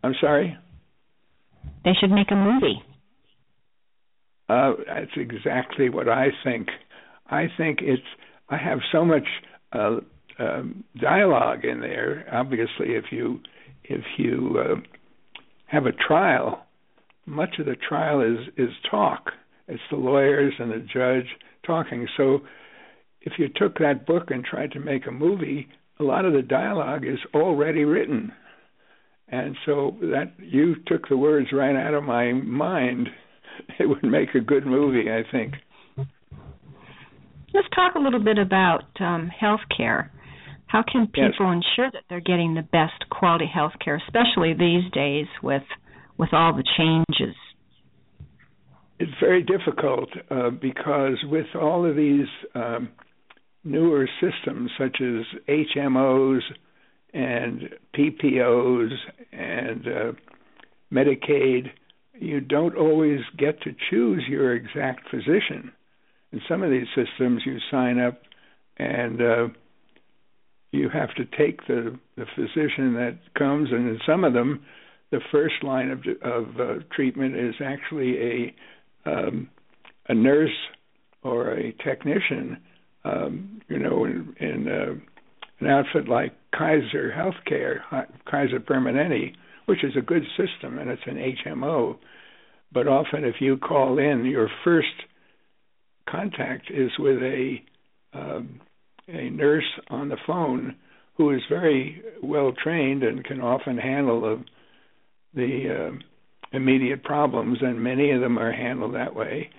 I'm 0.04 0.16
sorry. 0.20 0.58
They 1.86 1.92
should 2.00 2.12
make 2.12 2.32
a 2.32 2.36
movie. 2.36 2.82
Uh, 4.52 4.74
that's 4.86 5.12
exactly 5.16 5.90
what 5.90 6.10
I 6.10 6.28
think. 6.44 6.68
I 7.30 7.46
think 7.58 7.80
it's. 7.82 8.02
I 8.50 8.58
have 8.58 8.80
so 8.92 9.06
much 9.06 9.24
uh, 9.72 10.00
um, 10.40 10.84
dialogue 11.00 11.64
in 11.64 11.80
there. 11.80 12.26
Obviously, 12.30 12.96
if 12.96 13.06
you 13.12 13.40
if 13.86 14.02
you 14.18 14.60
uh, 14.60 14.76
have 15.68 15.86
a 15.86 15.94
trial, 15.94 16.66
much 17.26 17.56
of 17.60 17.66
the 17.66 17.78
trial 17.88 18.20
is 18.20 18.46
is 18.58 18.74
talk. 18.90 19.32
It's 19.70 19.82
the 19.90 19.96
lawyers 19.96 20.54
and 20.60 20.70
the 20.70 20.86
judge 20.94 21.28
talking. 21.66 22.06
So, 22.18 22.40
if 23.22 23.34
you 23.38 23.48
took 23.56 23.78
that 23.80 24.06
book 24.06 24.32
and 24.32 24.44
tried 24.44 24.74
to 24.74 24.82
make 24.82 25.08
a 25.08 25.12
movie, 25.12 25.70
a 25.98 26.04
lot 26.04 26.26
of 26.26 26.34
the 26.34 26.42
dialogue 26.42 27.06
is 27.06 27.20
already 27.34 27.86
written. 27.86 28.34
And 29.30 29.56
so 29.66 29.96
that 30.02 30.34
you 30.40 30.76
took 30.88 31.08
the 31.08 31.16
words 31.16 31.48
right 31.54 31.76
out 31.76 31.94
of 31.94 32.04
my 32.04 32.34
mind. 32.34 33.08
It 33.80 33.88
would 33.88 34.04
make 34.04 34.36
a 34.36 34.40
good 34.40 34.66
movie, 34.66 35.10
I 35.10 35.24
think. 35.32 35.56
Let's 37.54 37.68
talk 37.76 37.96
a 37.96 38.00
little 38.00 38.24
bit 38.24 38.38
about 38.38 38.86
um, 39.00 39.28
health 39.28 39.62
care. 39.76 40.12
How 40.68 40.84
can 40.90 41.08
people 41.08 41.54
yes. 41.54 41.64
ensure 41.64 41.92
that 41.92 42.04
they're 42.10 42.22
getting 42.22 42.54
the 42.54 42.62
best 42.62 43.10
quality 43.10 43.46
health 43.46 43.74
care, 43.84 44.02
especially 44.08 44.54
these 44.54 44.90
days 44.94 45.26
with 45.44 45.64
with 46.18 46.30
all 46.34 46.54
the 46.56 46.64
changes? 46.78 47.36
It's 49.00 49.12
very 49.20 49.44
difficult 49.44 50.10
uh, 50.30 50.52
because 50.52 51.18
with 51.24 51.48
all 51.60 51.90
of 51.90 51.96
these 51.96 52.28
um, 52.56 52.90
newer 53.64 54.08
systems, 54.22 54.72
such 54.78 55.02
as 55.02 55.26
HMOs 55.50 56.42
and 57.14 57.70
PPOs 57.96 58.92
and 59.32 59.88
uh, 59.88 60.12
Medicaid, 60.92 61.72
you 62.22 62.40
don't 62.40 62.78
always 62.78 63.22
get 63.38 63.62
to 63.64 63.72
choose 63.90 64.24
your 64.30 64.56
exact 64.56 65.10
physician. 65.10 65.72
In 66.32 66.40
some 66.48 66.62
of 66.62 66.70
these 66.70 66.88
systems 66.96 67.42
you 67.46 67.58
sign 67.72 68.00
up 68.00 68.22
and 68.78 69.22
uh, 69.22 69.48
you 70.72 70.88
have 70.90 71.14
to 71.16 71.26
take 71.26 71.66
the 71.68 71.98
the 72.16 72.26
physician 72.36 72.94
that 72.94 73.18
comes 73.38 73.70
and 73.72 73.90
in 73.90 74.00
some 74.06 74.24
of 74.24 74.34
them 74.34 74.64
the 75.10 75.20
first 75.32 75.64
line 75.64 75.90
of 75.90 76.00
of 76.22 76.60
uh, 76.60 76.84
treatment 76.96 77.36
is 77.36 77.56
actually 77.64 78.18
a 78.18 78.56
um, 79.10 79.50
a 80.08 80.14
nurse 80.14 80.50
or 81.24 81.52
a 81.52 81.74
technician 81.84 82.58
um, 83.04 83.62
you 83.68 83.80
know 83.80 84.06
in, 84.06 84.36
in 84.40 84.68
uh, 84.68 84.94
an 85.60 85.68
outfit 85.68 86.08
like 86.08 86.34
Kaiser 86.56 87.12
Healthcare 87.12 87.80
Kaiser 88.30 88.60
Permanente 88.60 89.34
which 89.66 89.84
is 89.84 89.94
a 89.98 90.02
good 90.02 90.24
system 90.38 90.80
and 90.80 90.90
it's 90.90 91.02
an 91.06 91.34
HMO 91.46 91.98
but 92.74 92.88
often 92.88 93.24
if 93.24 93.36
you 93.40 93.58
call 93.58 93.98
in 94.00 94.26
your 94.26 94.50
first 94.64 94.88
contact 96.10 96.70
is 96.70 96.92
with 97.00 97.22
a 97.22 97.56
um, 98.14 98.60
a 99.08 99.30
nurse 99.30 99.80
on 99.90 100.10
the 100.10 100.18
phone 100.28 100.76
who 101.18 101.32
is 101.32 101.42
very 101.50 102.02
well 102.24 102.52
trained 102.64 103.04
and 103.04 103.24
can 103.24 103.42
often 103.42 103.78
handle 103.78 104.22
the 104.22 104.44
the 105.34 105.90
uh, 105.90 105.98
immediate 106.52 107.04
problems, 107.04 107.60
and 107.62 107.82
many 107.82 108.12
of 108.12 108.22
them 108.22 108.38
are 108.38 108.52
handled 108.52 108.96
that 108.96 109.16
way. 109.16 109.50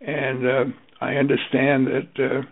And 0.00 0.46
uh, 0.46 0.64
I 1.00 1.14
understand 1.14 1.86
that 1.86 2.08
uh, 2.18 2.42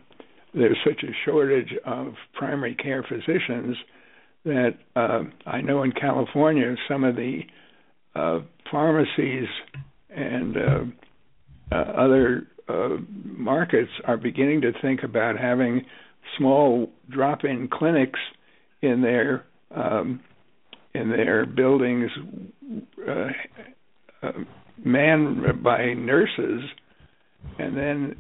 there's 0.54 0.78
such 0.84 1.02
a 1.02 1.12
shortage 1.25 1.72
of 1.84 2.14
primary 2.34 2.75
care 2.75 3.02
physicians 3.02 3.76
that 4.44 4.75
uh, 4.96 5.22
I 5.46 5.61
know 5.61 5.82
in 5.82 5.92
California 5.92 6.75
some 6.88 7.04
of 7.04 7.16
the 7.16 7.40
uh, 8.14 8.40
pharmacies 8.70 9.49
and 10.11 10.56
uh, 10.56 10.84
uh, 11.70 11.75
other 11.75 12.49
uh, 12.68 12.96
markets 13.25 13.90
are 14.04 14.16
beginning 14.16 14.61
to 14.62 14.72
think 14.80 15.02
about 15.02 15.38
having 15.38 15.82
small 16.38 16.90
drop-in 17.11 17.68
clinics 17.68 18.20
in 18.82 19.02
their 19.02 19.44
um, 19.75 20.20
in 20.94 21.08
their 21.08 21.46
buildings, 21.46 22.11
uh, 23.08 24.32
manned 24.84 25.62
by 25.62 25.94
nurses, 25.94 26.61
and 27.58 27.75
then 27.75 28.16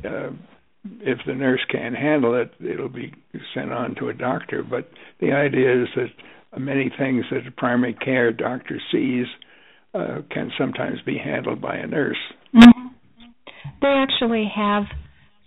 if 0.84 1.18
the 1.26 1.34
nurse 1.34 1.60
can't 1.70 1.96
handle 1.96 2.34
it, 2.34 2.52
it'll 2.64 2.88
be 2.88 3.12
sent 3.54 3.72
on 3.72 3.94
to 3.96 4.08
a 4.08 4.14
doctor. 4.14 4.62
But 4.68 4.88
the 5.20 5.32
idea 5.32 5.82
is 5.82 5.88
that 5.96 6.60
many 6.60 6.90
things 6.98 7.24
that 7.30 7.46
a 7.46 7.50
primary 7.50 7.94
care 7.94 8.32
doctor 8.32 8.80
sees 8.90 9.26
uh, 9.94 10.22
can 10.30 10.50
sometimes 10.58 10.98
be 11.04 11.18
handled 11.18 11.60
by 11.60 11.76
a 11.76 11.86
nurse. 11.86 12.16
Mm-hmm. 12.54 12.88
They 13.80 13.88
actually 13.88 14.50
have 14.54 14.84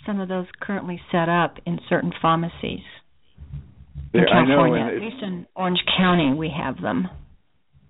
some 0.05 0.19
of 0.19 0.29
those 0.29 0.45
currently 0.61 1.01
set 1.11 1.29
up 1.29 1.55
in 1.65 1.79
certain 1.89 2.13
pharmacies. 2.21 2.81
There, 4.13 4.23
in 4.23 4.27
California, 4.27 4.81
I 4.83 4.89
know, 4.91 4.95
at 4.95 5.01
least 5.01 5.23
in 5.23 5.47
Orange 5.55 5.79
County, 5.97 6.33
we 6.33 6.49
have 6.55 6.81
them. 6.81 7.07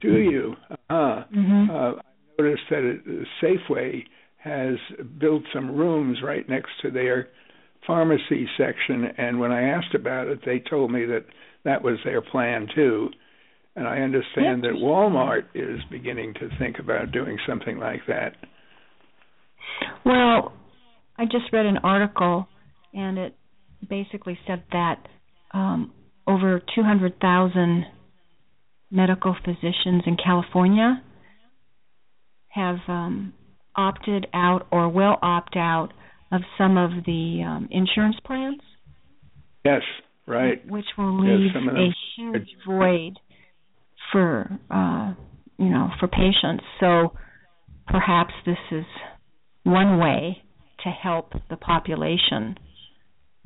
Do 0.02 0.18
you? 0.18 0.56
Uh, 0.90 1.24
mm-hmm. 1.36 1.70
uh, 1.70 1.74
I 1.74 2.02
noticed 2.40 2.64
that 2.70 2.84
it, 2.84 3.28
Safeway 3.44 4.04
has 4.46 4.76
built 5.20 5.42
some 5.54 5.76
rooms 5.76 6.20
right 6.24 6.48
next 6.48 6.70
to 6.84 6.92
their 6.92 7.30
pharmacy 7.88 8.48
section, 8.58 9.06
and 9.18 9.40
when 9.40 9.52
I 9.52 9.70
asked 9.70 9.96
about 9.96 10.28
it, 10.28 10.40
they 10.46 10.60
told 10.60 10.92
me 10.92 11.06
that 11.06 11.26
that 11.64 11.82
was 11.82 11.98
their 12.06 12.22
plan 12.22 12.68
too. 12.74 13.10
And 13.76 13.88
I 13.88 13.98
understand 13.98 14.64
that 14.64 14.74
Walmart 14.76 15.46
is 15.54 15.80
beginning 15.92 16.36
to 16.36 16.50
think 16.60 16.78
about 16.80 17.12
doing 17.12 17.38
something 17.48 17.78
like 17.78 18.02
that. 18.08 18.34
Well, 20.06 20.54
I 21.18 21.26
just 21.26 21.52
read 21.52 21.66
an 21.66 21.80
article, 21.80 22.48
and 22.94 23.18
it 23.18 23.36
basically 23.90 24.40
said 24.48 24.64
that 24.72 25.08
um, 25.54 25.92
over 26.28 26.62
200,000 26.74 27.86
medical 28.92 29.36
physicians 29.44 30.04
in 30.06 30.16
California 30.24 31.04
have 32.50 32.78
um, 32.88 33.34
opted 33.76 34.28
out 34.34 34.68
or 34.72 34.90
will 34.90 35.18
opt 35.22 35.56
out 35.56 35.90
of 36.32 36.42
some 36.58 36.78
of 36.78 36.92
the 37.06 37.44
um, 37.46 37.68
insurance 37.72 38.18
plans. 38.26 38.62
Yes, 39.64 39.82
right. 40.28 40.66
Which 40.68 40.86
will 40.98 41.20
leave 41.20 41.52
yes, 41.54 41.64
a 41.76 41.90
huge 42.16 42.50
void 42.68 43.20
for 44.12 44.60
uh, 44.70 45.14
you 45.58 45.70
know 45.70 45.90
for 46.00 46.08
patients. 46.08 46.64
So 46.80 47.14
perhaps 47.88 48.34
this 48.46 48.58
is 48.72 48.86
one 49.64 50.00
way 50.00 50.42
to 50.84 50.90
help 50.90 51.34
the 51.50 51.58
population. 51.58 52.56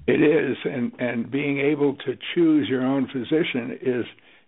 It 0.07 0.21
is, 0.21 0.57
and 0.65 0.91
and 1.00 1.31
being 1.31 1.59
able 1.59 1.95
to 1.95 2.17
choose 2.33 2.67
your 2.67 2.86
own 2.86 3.07
physician 3.07 3.77
is 3.81 4.05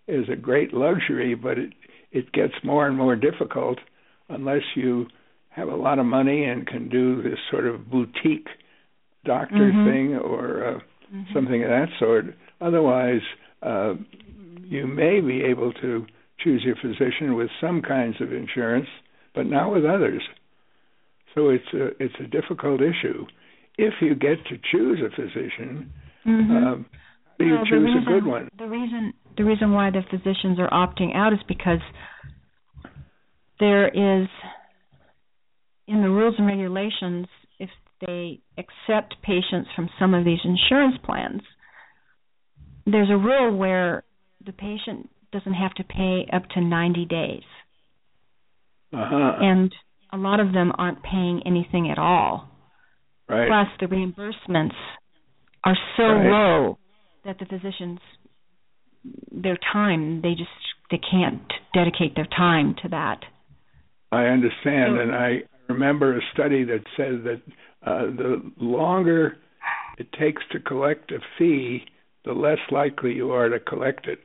is 0.08 0.28
a 0.30 0.36
great 0.36 0.74
luxury, 0.74 1.34
but 1.34 1.58
it 1.58 1.72
it 2.10 2.32
gets 2.32 2.54
more 2.62 2.86
and 2.86 2.96
more 2.96 3.16
difficult 3.16 3.78
unless 4.28 4.62
you 4.74 5.06
have 5.54 5.68
a 5.68 5.76
lot 5.76 5.98
of 5.98 6.06
money 6.06 6.44
and 6.44 6.66
can 6.66 6.88
do 6.88 7.22
this 7.22 7.38
sort 7.50 7.66
of 7.66 7.90
boutique 7.90 8.48
doctor 9.24 9.72
mm-hmm. 9.72 9.90
thing 9.90 10.16
or 10.16 10.66
uh, 10.66 10.78
mm-hmm. 11.14 11.22
something 11.34 11.62
of 11.62 11.68
that 11.68 11.88
sort. 11.98 12.24
Otherwise, 12.60 13.20
uh, 13.62 13.94
you 14.64 14.86
may 14.86 15.20
be 15.20 15.42
able 15.44 15.72
to 15.74 16.06
choose 16.42 16.62
your 16.64 16.76
physician 16.76 17.34
with 17.34 17.50
some 17.60 17.82
kinds 17.82 18.16
of 18.20 18.32
insurance, 18.32 18.88
but 19.34 19.46
not 19.46 19.72
with 19.72 19.84
others. 19.84 20.22
So 21.34 21.50
it's 21.50 21.64
a 21.74 21.88
it's 22.02 22.14
a 22.20 22.26
difficult 22.26 22.80
issue. 22.80 23.26
If 23.78 23.94
you 24.00 24.14
get 24.14 24.44
to 24.50 24.58
choose 24.70 25.00
a 25.00 25.14
physician, 25.14 25.92
mm-hmm. 26.26 26.56
um, 26.56 26.86
do 27.38 27.46
you 27.46 27.54
well, 27.54 27.64
choose 27.64 27.84
reason, 27.84 28.02
a 28.02 28.20
good 28.20 28.26
one? 28.26 28.48
The 28.58 28.66
reason 28.66 29.12
the 29.36 29.44
reason 29.44 29.72
why 29.72 29.90
the 29.90 30.02
physicians 30.10 30.58
are 30.58 30.68
opting 30.70 31.14
out 31.14 31.32
is 31.32 31.38
because 31.48 31.80
there 33.60 33.88
is 33.88 34.28
in 35.92 36.02
the 36.02 36.08
rules 36.08 36.34
and 36.38 36.46
regulations 36.46 37.26
if 37.58 37.70
they 38.06 38.40
accept 38.58 39.14
patients 39.22 39.68
from 39.76 39.88
some 39.98 40.14
of 40.14 40.24
these 40.24 40.40
insurance 40.44 40.96
plans 41.04 41.42
there's 42.86 43.10
a 43.10 43.16
rule 43.16 43.56
where 43.56 44.04
the 44.44 44.52
patient 44.52 45.08
doesn't 45.32 45.54
have 45.54 45.74
to 45.74 45.84
pay 45.84 46.26
up 46.32 46.48
to 46.50 46.60
90 46.60 47.04
days. 47.06 47.42
Uh-huh. 48.92 49.32
And 49.40 49.72
a 50.12 50.16
lot 50.16 50.40
of 50.40 50.52
them 50.52 50.72
aren't 50.76 51.02
paying 51.02 51.42
anything 51.46 51.90
at 51.90 51.98
all. 51.98 52.48
Right. 53.28 53.48
Plus, 53.48 53.68
the 53.80 53.86
reimbursements 53.86 54.74
are 55.64 55.76
so 55.96 56.02
right. 56.02 56.30
low 56.30 56.78
that 57.24 57.38
the 57.38 57.46
physicians, 57.46 58.00
their 59.30 59.56
time, 59.72 60.20
they 60.20 60.30
just 60.30 60.50
they 60.90 60.98
can't 60.98 61.50
dedicate 61.72 62.14
their 62.14 62.26
time 62.26 62.74
to 62.82 62.88
that. 62.88 63.20
I 64.10 64.24
understand, 64.24 64.96
so, 64.96 65.00
and 65.00 65.14
I 65.14 65.42
remember 65.68 66.16
a 66.16 66.20
study 66.32 66.64
that 66.64 66.80
said 66.96 67.24
that 67.24 67.42
uh, 67.86 68.06
the 68.06 68.52
longer 68.58 69.38
it 69.98 70.12
takes 70.18 70.42
to 70.52 70.60
collect 70.60 71.10
a 71.12 71.18
fee, 71.38 71.82
the 72.24 72.32
less 72.32 72.58
likely 72.70 73.12
you 73.12 73.30
are 73.32 73.48
to 73.48 73.60
collect 73.60 74.06
it. 74.06 74.20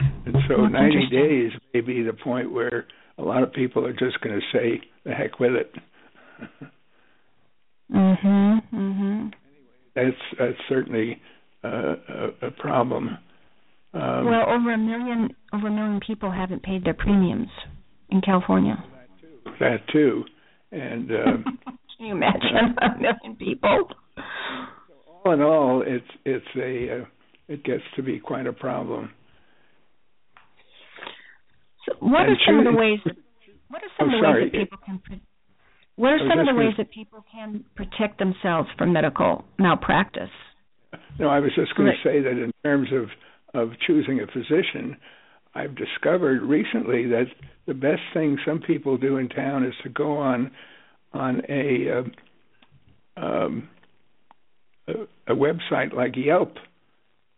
And 0.00 0.36
so 0.48 0.62
That's 0.62 0.72
90 0.72 1.08
days 1.10 1.52
may 1.72 1.80
be 1.80 2.02
the 2.02 2.12
point 2.12 2.52
where 2.52 2.86
a 3.18 3.22
lot 3.22 3.42
of 3.42 3.52
people 3.52 3.86
are 3.86 3.92
just 3.92 4.20
going 4.20 4.40
to 4.40 4.58
say 4.58 4.80
the 5.04 5.12
heck 5.12 5.38
with 5.38 5.52
it. 5.52 5.72
mhm. 7.92 8.60
Mhm. 8.72 9.32
That's 9.94 10.16
that's 10.38 10.58
certainly 10.68 11.20
uh, 11.64 11.94
a, 12.08 12.46
a 12.48 12.50
problem. 12.50 13.16
Um, 13.94 14.26
well, 14.26 14.50
over 14.50 14.72
a 14.74 14.78
million 14.78 15.34
over 15.54 15.68
a 15.68 15.70
million 15.70 16.00
people 16.06 16.30
haven't 16.30 16.62
paid 16.62 16.84
their 16.84 16.94
premiums 16.94 17.48
in 18.10 18.20
California. 18.20 18.82
That 19.60 19.78
too. 19.92 19.92
That 19.92 19.92
too. 19.92 20.24
And 20.72 21.10
uh, 21.10 21.14
can 21.96 22.06
you 22.06 22.12
imagine 22.12 22.76
a 22.82 22.98
million 22.98 23.36
people? 23.38 23.88
all 25.26 25.32
in 25.32 25.42
all, 25.42 25.82
it's 25.86 26.04
it's 26.24 26.46
a 26.56 27.02
uh, 27.02 27.04
it 27.48 27.64
gets 27.64 27.82
to 27.96 28.02
be 28.02 28.18
quite 28.18 28.46
a 28.46 28.52
problem. 28.52 29.10
So 31.86 31.96
what 32.00 32.22
and 32.22 32.30
are 32.30 32.36
some 32.46 32.56
choosing, 32.56 32.66
of 32.66 32.74
the 32.74 32.78
ways? 32.78 32.98
That, 33.04 33.16
what 33.68 33.82
are 33.82 33.90
some 33.98 34.08
I'm 34.08 34.14
of 34.14 34.20
the 34.20 34.26
sorry. 34.26 34.42
ways 34.42 34.52
that 34.52 34.58
people 34.58 34.78
can? 34.84 35.20
What 35.96 36.08
are 36.12 36.18
some 36.28 36.38
of 36.38 36.46
the 36.46 36.54
ways 36.54 36.74
that 36.76 36.90
people 36.90 37.24
can 37.32 37.64
protect 37.74 38.18
themselves 38.18 38.68
from 38.76 38.92
medical 38.92 39.44
malpractice? 39.58 40.34
No, 41.18 41.28
I 41.28 41.40
was 41.40 41.52
just 41.56 41.74
going 41.74 41.90
to 41.90 42.08
say 42.08 42.20
that 42.20 42.30
in 42.30 42.52
terms 42.64 42.88
of 42.92 43.08
of 43.54 43.70
choosing 43.86 44.20
a 44.20 44.26
physician, 44.26 44.96
I've 45.56 45.74
discovered 45.74 46.42
recently 46.42 47.06
that 47.08 47.26
the 47.66 47.74
best 47.74 48.02
thing 48.12 48.38
some 48.46 48.60
people 48.60 48.98
do 48.98 49.16
in 49.16 49.28
town 49.28 49.64
is 49.64 49.74
to 49.82 49.88
go 49.88 50.18
on 50.18 50.50
on 51.12 51.42
a 51.48 52.02
uh, 53.18 53.24
um, 53.24 53.68
a, 54.86 55.32
a 55.32 55.34
website 55.34 55.94
like 55.94 56.14
Yelp, 56.14 56.56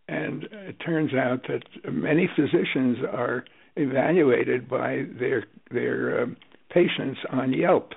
and 0.08 0.44
it 0.50 0.76
turns 0.84 1.14
out 1.14 1.42
that 1.48 1.92
many 1.92 2.28
physicians 2.34 2.98
are 3.12 3.44
evaluated 3.76 4.68
by 4.68 5.04
their 5.18 5.44
their 5.70 6.22
uh, 6.22 6.26
patients 6.70 7.20
on 7.30 7.52
Yelp 7.52 7.92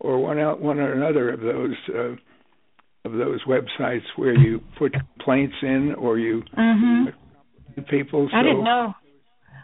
or 0.00 0.18
one 0.18 0.40
out 0.40 0.60
one 0.60 0.80
or 0.80 0.92
another 0.92 1.30
of 1.30 1.40
those 1.40 1.76
uh, 1.94 3.08
of 3.08 3.12
those 3.12 3.40
websites 3.44 4.04
where 4.16 4.36
you 4.36 4.60
put 4.78 4.92
complaints 4.92 5.54
in 5.62 5.94
or 5.96 6.18
you 6.18 6.42
mm-hmm. 6.58 7.80
people. 7.88 8.28
So, 8.30 8.36
I 8.36 8.42
didn't 8.42 8.64
know. 8.64 8.94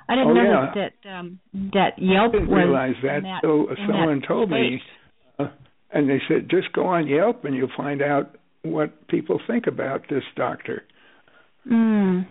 I 0.09 0.15
didn't 0.15 0.29
oh, 0.29 0.35
know 0.35 0.43
yeah. 0.43 0.73
that 0.75 0.93
that, 1.03 1.11
um, 1.11 1.41
that 1.73 1.91
Yelp 1.99 2.31
I 2.31 2.33
didn't 2.33 2.49
was 2.49 2.57
realize 2.57 2.95
that 3.03 3.23
that, 3.23 3.41
so 3.43 3.67
someone 3.87 4.23
told 4.27 4.51
space. 4.51 4.59
me, 4.59 4.83
uh, 5.39 5.49
and 5.91 6.09
they 6.09 6.21
said 6.29 6.49
just 6.51 6.73
go 6.73 6.87
on 6.87 7.09
Yelp 7.09 7.45
and 7.45 7.55
you'll 7.55 7.69
find 7.77 8.03
out 8.03 8.37
what 8.63 9.09
people 9.09 9.41
think 9.47 9.67
about 9.67 10.03
this 10.09 10.23
doctor. 10.37 10.85
Mm. 11.71 12.27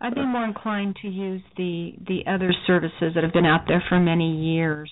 I'd 0.00 0.14
be 0.14 0.24
more 0.24 0.44
inclined 0.44 0.96
to 1.02 1.08
use 1.08 1.42
the 1.56 1.94
the 2.06 2.30
other 2.30 2.52
services 2.66 3.12
that 3.14 3.24
have 3.24 3.32
been 3.32 3.46
out 3.46 3.64
there 3.66 3.82
for 3.88 3.98
many 3.98 4.54
years. 4.54 4.90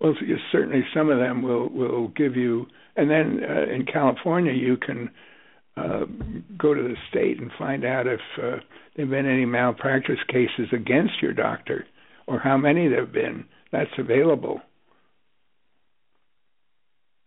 Well, 0.00 0.14
certainly 0.52 0.84
some 0.94 1.10
of 1.10 1.18
them 1.18 1.42
will 1.42 1.68
will 1.68 2.08
give 2.08 2.36
you, 2.36 2.66
and 2.96 3.10
then 3.10 3.40
uh, 3.42 3.74
in 3.74 3.84
California 3.84 4.52
you 4.52 4.76
can 4.76 5.10
uh, 5.78 6.04
go 6.58 6.74
to 6.74 6.82
the 6.82 6.96
state 7.10 7.40
and 7.40 7.50
find 7.58 7.84
out 7.84 8.06
if 8.06 8.20
uh, 8.42 8.56
there've 8.96 9.10
been 9.10 9.26
any 9.26 9.44
malpractice 9.44 10.18
cases 10.28 10.68
against 10.72 11.22
your 11.22 11.32
doctor, 11.32 11.86
or 12.26 12.38
how 12.38 12.56
many 12.56 12.88
there've 12.88 13.12
been. 13.12 13.44
That's 13.70 13.90
available. 13.98 14.60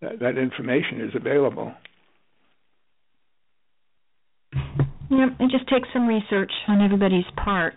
That, 0.01 0.19
that 0.19 0.37
information 0.37 1.01
is 1.01 1.15
available. 1.15 1.73
Yeah, 5.11 5.27
it 5.39 5.51
just 5.51 5.67
takes 5.69 5.87
some 5.93 6.07
research 6.07 6.51
on 6.67 6.81
everybody's 6.81 7.25
part. 7.43 7.75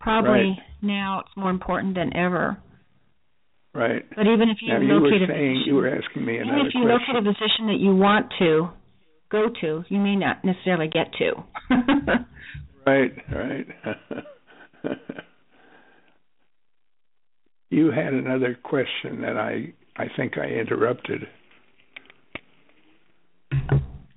Probably 0.00 0.30
right. 0.30 0.56
now 0.82 1.20
it's 1.20 1.36
more 1.36 1.50
important 1.50 1.94
than 1.94 2.16
ever. 2.16 2.58
Right. 3.74 4.04
But 4.14 4.26
even 4.26 4.48
if 4.48 4.58
you 4.60 4.72
now, 4.74 4.80
locate 4.80 5.20
you 5.20 5.26
were 5.26 5.32
a 5.32 5.36
saying 5.36 5.54
physician, 5.54 5.62
you 5.66 5.74
were 5.74 5.88
asking 5.88 6.24
me 6.24 6.36
another 6.36 6.58
even 6.58 6.66
if 6.66 6.74
you 6.74 6.82
question. 6.82 7.14
locate 7.14 7.16
a 7.16 7.32
physician 7.32 7.66
that 7.66 7.80
you 7.80 7.94
want 7.96 8.32
to 8.38 8.68
go 9.30 9.48
to, 9.60 9.84
you 9.88 9.98
may 9.98 10.16
not 10.16 10.44
necessarily 10.44 10.88
get 10.88 11.12
to. 11.18 11.32
right, 12.86 13.12
right. 13.32 13.66
you 17.70 17.90
had 17.90 18.14
another 18.14 18.58
question 18.62 19.22
that 19.22 19.36
I 19.36 19.72
I 19.96 20.06
think 20.16 20.38
I 20.38 20.46
interrupted. 20.46 21.26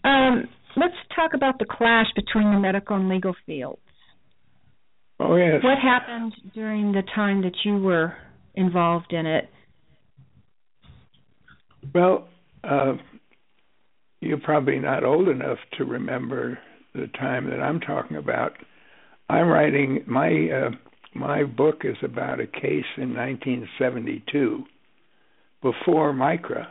Um, 0.04 0.48
let's 0.78 0.94
talk 1.16 1.34
about 1.34 1.60
the 1.60 1.66
clash 1.66 2.08
between 2.16 2.52
the 2.54 2.60
medical 2.60 2.96
and 2.96 3.10
legal 3.10 3.36
fields. 3.46 3.82
Oh 5.20 5.36
yes. 5.36 5.64
What 5.64 5.78
happened 5.78 6.34
during 6.54 6.92
the 6.92 7.04
time 7.16 7.42
that 7.44 7.54
you 7.64 7.78
were 7.78 8.14
involved 8.56 9.14
in 9.14 9.26
it? 9.26 9.50
Well, 11.94 12.28
uh, 12.64 12.94
you're 14.22 14.40
probably 14.40 14.80
not 14.80 15.04
old 15.04 15.28
enough 15.28 15.58
to 15.78 15.86
remember 15.86 16.58
the 16.96 17.08
time 17.20 17.50
that 17.50 17.62
I'm 17.62 17.80
talking 17.80 18.18
about. 18.18 18.54
I'm 19.30 19.48
writing 19.48 20.04
my 20.08 20.50
uh, 20.50 20.72
my 21.14 21.44
book 21.44 21.82
is 21.84 21.98
about 22.04 22.40
a 22.40 22.48
case 22.48 22.86
in 22.98 23.14
1972 23.14 24.64
before 25.62 26.14
MICRA 26.14 26.68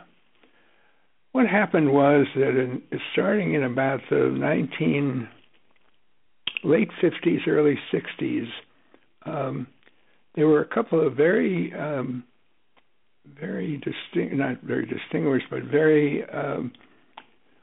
what 1.31 1.47
happened 1.47 1.91
was 1.91 2.27
that 2.35 2.49
in, 2.49 2.81
starting 3.13 3.53
in 3.53 3.63
about 3.63 4.01
the 4.09 4.35
19 4.37 5.27
late 6.63 6.89
50s, 7.01 7.47
early 7.47 7.77
60s, 7.93 8.47
um, 9.25 9.67
there 10.35 10.47
were 10.47 10.61
a 10.61 10.67
couple 10.67 11.05
of 11.05 11.15
very, 11.15 11.73
um, 11.73 12.23
very 13.39 13.77
distinct, 13.77 14.35
not 14.35 14.61
very 14.61 14.85
distinguished, 14.85 15.45
but 15.49 15.63
very 15.63 16.23
um, 16.29 16.71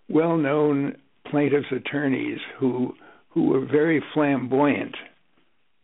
well-known 0.09 0.97
plaintiffs' 1.31 1.67
attorneys 1.73 2.39
who 2.59 2.95
who 3.31 3.49
were 3.49 3.67
very 3.67 4.03
flamboyant. 4.15 4.97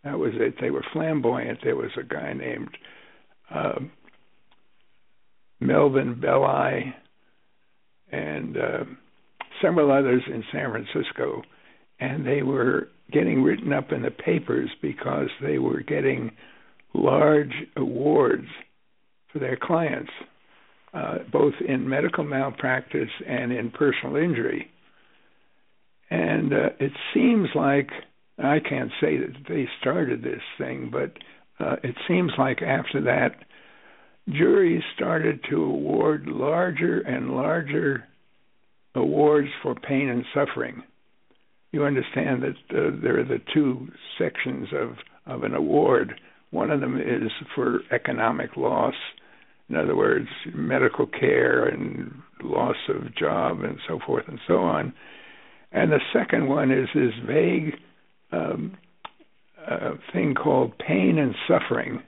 That 0.02 0.18
was 0.18 0.32
it. 0.34 0.54
They 0.60 0.70
were 0.70 0.84
flamboyant. 0.92 1.60
There 1.62 1.76
was 1.76 1.90
a 1.98 2.02
guy 2.02 2.32
named 2.32 2.76
uh, 3.54 3.80
Melvin 5.60 6.20
Belli 6.20 6.94
and 8.10 8.56
uh, 8.56 8.84
several 9.62 9.90
others 9.90 10.22
in 10.26 10.42
San 10.52 10.70
Francisco, 10.70 11.42
and 12.00 12.26
they 12.26 12.42
were 12.42 12.88
getting 13.12 13.42
written 13.42 13.72
up 13.72 13.92
in 13.92 14.02
the 14.02 14.10
papers 14.10 14.70
because 14.82 15.28
they 15.42 15.58
were 15.58 15.80
getting 15.80 16.30
large 16.94 17.52
awards 17.76 18.46
for 19.32 19.38
their 19.38 19.58
clients, 19.60 20.10
uh, 20.94 21.18
both 21.32 21.54
in 21.66 21.88
medical 21.88 22.24
malpractice 22.24 23.10
and 23.26 23.52
in 23.52 23.70
personal 23.70 24.16
injury. 24.16 24.70
And 26.10 26.52
uh, 26.52 26.68
it 26.78 26.92
seems 27.12 27.48
like 27.54 27.90
I 28.38 28.58
can't 28.60 28.90
say 29.00 29.16
that 29.18 29.34
they 29.48 29.66
started 29.80 30.22
this 30.22 30.42
thing, 30.58 30.90
but 30.92 31.12
uh, 31.64 31.76
it 31.82 31.96
seems 32.06 32.32
like 32.38 32.62
after 32.62 33.00
that, 33.02 33.36
juries 34.28 34.82
started 34.94 35.40
to 35.50 35.56
award 35.56 36.26
larger 36.26 37.00
and 37.00 37.30
larger 37.30 38.04
awards 38.94 39.48
for 39.62 39.74
pain 39.74 40.08
and 40.08 40.24
suffering. 40.32 40.82
You 41.72 41.84
understand 41.84 42.42
that 42.42 42.76
uh, 42.76 42.96
there 43.02 43.18
are 43.18 43.24
the 43.24 43.42
two 43.52 43.88
sections 44.18 44.68
of, 44.72 44.96
of 45.26 45.42
an 45.42 45.54
award. 45.54 46.20
One 46.50 46.70
of 46.70 46.80
them 46.80 47.00
is 47.00 47.30
for 47.54 47.80
economic 47.90 48.56
loss, 48.56 48.94
in 49.68 49.76
other 49.76 49.96
words, 49.96 50.28
medical 50.54 51.06
care 51.06 51.64
and 51.66 52.12
loss 52.42 52.76
of 52.88 53.14
job 53.14 53.62
and 53.62 53.78
so 53.88 53.98
forth 54.06 54.24
and 54.28 54.38
so 54.46 54.58
on. 54.58 54.92
And 55.72 55.90
the 55.90 56.00
second 56.12 56.48
one 56.48 56.70
is 56.70 56.88
this 56.94 57.12
vague 57.26 57.74
um, 58.30 58.76
uh, 59.68 59.92
thing 60.12 60.34
called 60.34 60.78
pain 60.78 61.18
and 61.18 61.34
suffering, 61.48 62.02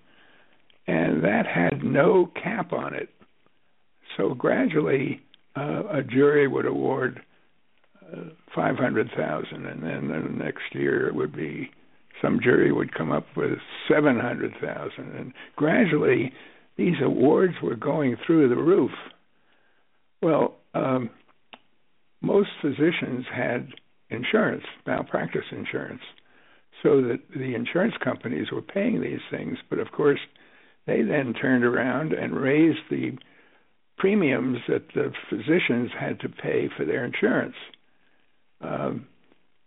and 0.86 1.24
that 1.24 1.46
had 1.46 1.82
no 1.82 2.30
cap 2.40 2.72
on 2.72 2.94
it. 2.94 3.08
So 4.16 4.34
gradually, 4.34 5.20
uh, 5.56 5.82
a 5.90 6.02
jury 6.02 6.46
would 6.46 6.66
award 6.66 7.22
uh, 8.12 8.30
five 8.54 8.76
hundred 8.76 9.10
thousand, 9.16 9.66
and 9.66 9.82
then 9.82 10.08
the 10.08 10.44
next 10.44 10.62
year 10.72 11.08
it 11.08 11.14
would 11.14 11.34
be 11.34 11.70
some 12.22 12.40
jury 12.42 12.72
would 12.72 12.94
come 12.94 13.10
up 13.10 13.26
with 13.36 13.58
seven 13.88 14.20
hundred 14.20 14.52
thousand, 14.60 15.16
and 15.16 15.32
gradually 15.56 16.32
these 16.76 16.96
awards 17.02 17.54
were 17.62 17.76
going 17.76 18.16
through 18.26 18.48
the 18.48 18.56
roof. 18.56 18.90
Well, 20.22 20.56
um, 20.74 21.10
most 22.20 22.50
physicians 22.60 23.24
had 23.34 23.68
insurance, 24.10 24.64
malpractice 24.86 25.44
insurance, 25.52 26.02
so 26.82 27.00
that 27.02 27.20
the 27.34 27.54
insurance 27.54 27.94
companies 28.02 28.48
were 28.52 28.62
paying 28.62 29.00
these 29.00 29.20
things. 29.30 29.58
But 29.70 29.78
of 29.78 29.92
course, 29.92 30.20
they 30.86 31.02
then 31.02 31.34
turned 31.34 31.64
around 31.64 32.12
and 32.12 32.36
raised 32.36 32.78
the 32.90 33.12
premiums 33.98 34.58
that 34.68 34.86
the 34.94 35.12
physicians 35.30 35.90
had 35.98 36.20
to 36.20 36.28
pay 36.28 36.68
for 36.76 36.84
their 36.84 37.04
insurance. 37.04 37.56
Um, 38.60 39.06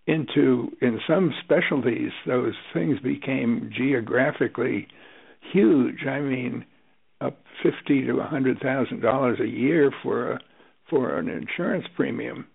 into 0.07 0.71
in 0.81 0.99
some 1.07 1.33
specialties, 1.43 2.11
those 2.25 2.53
things 2.73 2.99
became 2.99 3.71
geographically 3.75 4.87
huge. 5.51 6.05
I 6.07 6.19
mean, 6.19 6.65
up 7.21 7.37
fifty 7.63 8.05
to 8.05 8.19
a 8.19 8.27
hundred 8.27 8.59
thousand 8.59 9.01
dollars 9.01 9.39
a 9.39 9.47
year 9.47 9.91
for 10.03 10.33
a 10.33 10.39
for 10.89 11.17
an 11.17 11.29
insurance 11.29 11.85
premium. 11.95 12.47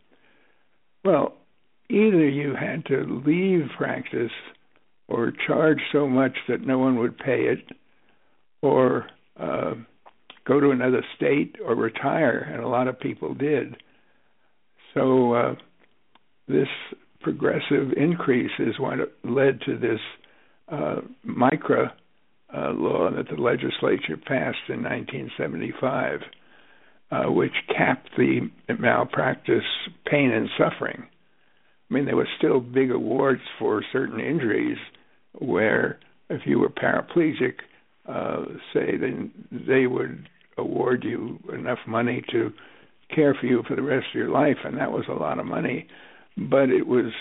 Well, 1.04 1.36
either 1.90 2.28
you 2.28 2.54
had 2.54 2.84
to 2.86 3.22
leave 3.26 3.68
practice 3.76 4.32
or 5.06 5.32
charge 5.46 5.78
so 5.92 6.08
much 6.08 6.32
that 6.48 6.66
no 6.66 6.78
one 6.78 6.98
would 6.98 7.18
pay 7.18 7.42
it, 7.42 7.64
or 8.62 9.06
uh, 9.38 9.74
go 10.46 10.60
to 10.60 10.70
another 10.70 11.04
state 11.16 11.56
or 11.64 11.74
retire, 11.74 12.38
and 12.38 12.62
a 12.62 12.68
lot 12.68 12.88
of 12.88 12.98
people 12.98 13.34
did. 13.34 13.76
So 14.94 15.34
uh, 15.34 15.54
this 16.48 16.68
progressive 17.20 17.92
increase 17.96 18.52
is 18.58 18.78
what 18.78 18.98
led 19.24 19.60
to 19.66 19.76
this 19.78 20.00
uh, 20.68 21.00
MICRA 21.26 21.92
uh, 22.54 22.72
law 22.72 23.10
that 23.10 23.28
the 23.28 23.40
legislature 23.40 24.16
passed 24.16 24.68
in 24.68 24.82
1975, 24.82 26.20
uh, 27.10 27.24
which 27.30 27.52
capped 27.68 28.10
the 28.16 28.50
malpractice 28.78 29.64
pain 30.06 30.30
and 30.30 30.48
suffering. 30.58 31.04
I 31.90 31.94
mean, 31.94 32.06
there 32.06 32.16
were 32.16 32.28
still 32.38 32.60
big 32.60 32.90
awards 32.90 33.42
for 33.58 33.82
certain 33.92 34.20
injuries 34.20 34.78
where 35.38 35.98
if 36.30 36.42
you 36.46 36.58
were 36.58 36.70
paraplegic, 36.70 37.54
uh, 38.08 38.44
say, 38.72 38.96
then 38.96 39.32
they 39.50 39.86
would 39.86 40.28
award 40.56 41.04
you 41.04 41.38
enough 41.52 41.78
money 41.86 42.22
to 42.30 42.52
care 43.14 43.34
for 43.38 43.46
you 43.46 43.62
for 43.66 43.76
the 43.76 43.82
rest 43.82 44.06
of 44.10 44.18
your 44.18 44.30
life, 44.30 44.58
and 44.64 44.78
that 44.78 44.92
was 44.92 45.04
a 45.08 45.12
lot 45.12 45.38
of 45.38 45.46
money. 45.46 45.86
But 46.36 46.70
it 46.70 46.86
was 46.86 47.12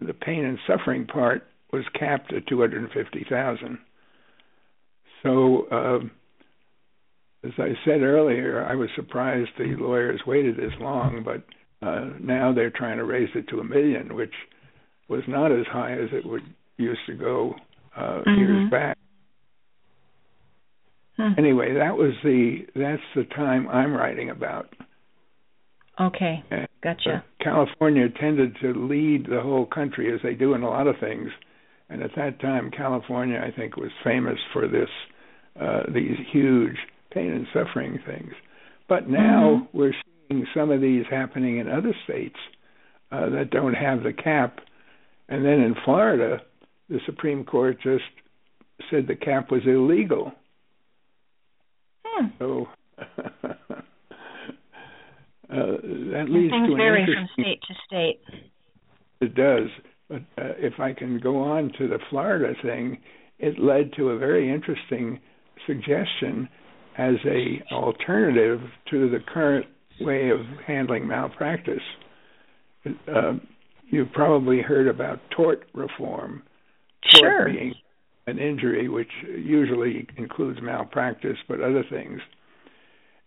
the 0.00 0.14
pain 0.14 0.44
and 0.44 0.58
suffering 0.66 1.06
part 1.06 1.46
was 1.72 1.84
capped 1.98 2.32
at 2.32 2.46
250,000. 2.46 3.78
So 5.24 5.66
uh, 5.72 5.98
as 7.44 7.52
I 7.58 7.72
said 7.84 8.02
earlier, 8.02 8.64
I 8.64 8.74
was 8.74 8.88
surprised 8.94 9.50
the 9.58 9.76
lawyers 9.78 10.20
waited 10.26 10.56
this 10.56 10.72
long, 10.80 11.22
but 11.24 11.44
uh, 11.86 12.10
now 12.20 12.52
they're 12.54 12.70
trying 12.70 12.98
to 12.98 13.04
raise 13.04 13.28
it 13.34 13.48
to 13.48 13.60
a 13.60 13.64
million, 13.64 14.14
which 14.14 14.32
was 15.08 15.22
not 15.28 15.52
as 15.52 15.66
high 15.70 15.92
as 15.92 16.08
it 16.12 16.24
would 16.24 16.42
used 16.76 17.00
to 17.06 17.14
go 17.14 17.54
uh, 17.96 18.22
mm-hmm. 18.26 18.38
years 18.38 18.70
back. 18.70 18.98
Huh. 21.16 21.30
Anyway, 21.38 21.74
that 21.74 21.96
was 21.96 22.12
the 22.24 22.66
that's 22.74 23.02
the 23.14 23.24
time 23.36 23.68
I'm 23.68 23.94
writing 23.94 24.30
about. 24.30 24.74
Okay, 26.00 26.42
and, 26.50 26.66
gotcha. 26.82 27.10
Uh, 27.16 27.44
California 27.44 28.08
tended 28.20 28.56
to 28.62 28.72
lead 28.74 29.26
the 29.26 29.40
whole 29.40 29.66
country 29.66 30.12
as 30.12 30.20
they 30.24 30.34
do 30.34 30.54
in 30.54 30.62
a 30.62 30.68
lot 30.68 30.88
of 30.88 30.96
things, 30.98 31.28
and 31.88 32.02
at 32.02 32.10
that 32.16 32.40
time, 32.40 32.70
California, 32.76 33.38
I 33.38 33.56
think, 33.56 33.76
was 33.76 33.92
famous 34.02 34.38
for 34.52 34.66
this 34.66 34.88
uh, 35.60 35.82
these 35.92 36.16
huge 36.32 36.76
pain 37.12 37.30
and 37.30 37.46
suffering 37.52 37.98
things. 38.06 38.32
But 38.88 39.08
now 39.08 39.62
mm-hmm. 39.62 39.78
we're 39.78 39.94
seeing 40.28 40.46
some 40.54 40.70
of 40.70 40.80
these 40.80 41.04
happening 41.10 41.58
in 41.58 41.68
other 41.68 41.94
states 42.04 42.36
uh, 43.12 43.28
that 43.30 43.50
don't 43.50 43.74
have 43.74 44.02
the 44.02 44.12
cap. 44.12 44.58
And 45.28 45.44
then 45.44 45.60
in 45.60 45.74
Florida, 45.84 46.42
the 46.88 46.98
Supreme 47.06 47.44
Court 47.44 47.78
just 47.82 48.04
said 48.90 49.06
the 49.06 49.14
cap 49.14 49.50
was 49.50 49.62
illegal. 49.66 50.32
Hmm. 52.04 52.26
So 52.38 52.66
uh, 52.98 53.56
that 55.48 56.26
leads 56.28 56.52
things 56.52 56.68
to 56.68 56.72
an 56.72 56.76
vary 56.76 57.06
from 57.06 57.28
state 57.32 57.60
to 57.68 57.74
state. 57.86 58.20
It 59.20 59.34
does. 59.34 59.68
But 60.08 60.22
uh, 60.36 60.52
if 60.58 60.80
I 60.80 60.92
can 60.92 61.18
go 61.18 61.38
on 61.38 61.72
to 61.78 61.88
the 61.88 61.98
Florida 62.10 62.54
thing, 62.62 62.98
it 63.38 63.58
led 63.58 63.92
to 63.96 64.10
a 64.10 64.18
very 64.18 64.52
interesting 64.52 65.20
suggestion 65.66 66.48
as 66.98 67.14
a 67.26 67.62
alternative 67.72 68.60
to 68.90 69.10
the 69.10 69.18
current 69.32 69.66
way 70.00 70.30
of 70.30 70.40
handling 70.66 71.06
malpractice. 71.06 71.82
Uh, 72.86 73.34
you've 73.88 74.12
probably 74.12 74.60
heard 74.60 74.88
about 74.88 75.20
tort 75.34 75.64
reform. 75.74 76.42
Tort 77.12 77.22
sure. 77.22 77.48
being 77.50 77.74
an 78.26 78.38
injury, 78.38 78.88
which 78.88 79.10
usually 79.26 80.06
includes 80.16 80.60
malpractice, 80.62 81.36
but 81.48 81.60
other 81.60 81.84
things. 81.90 82.20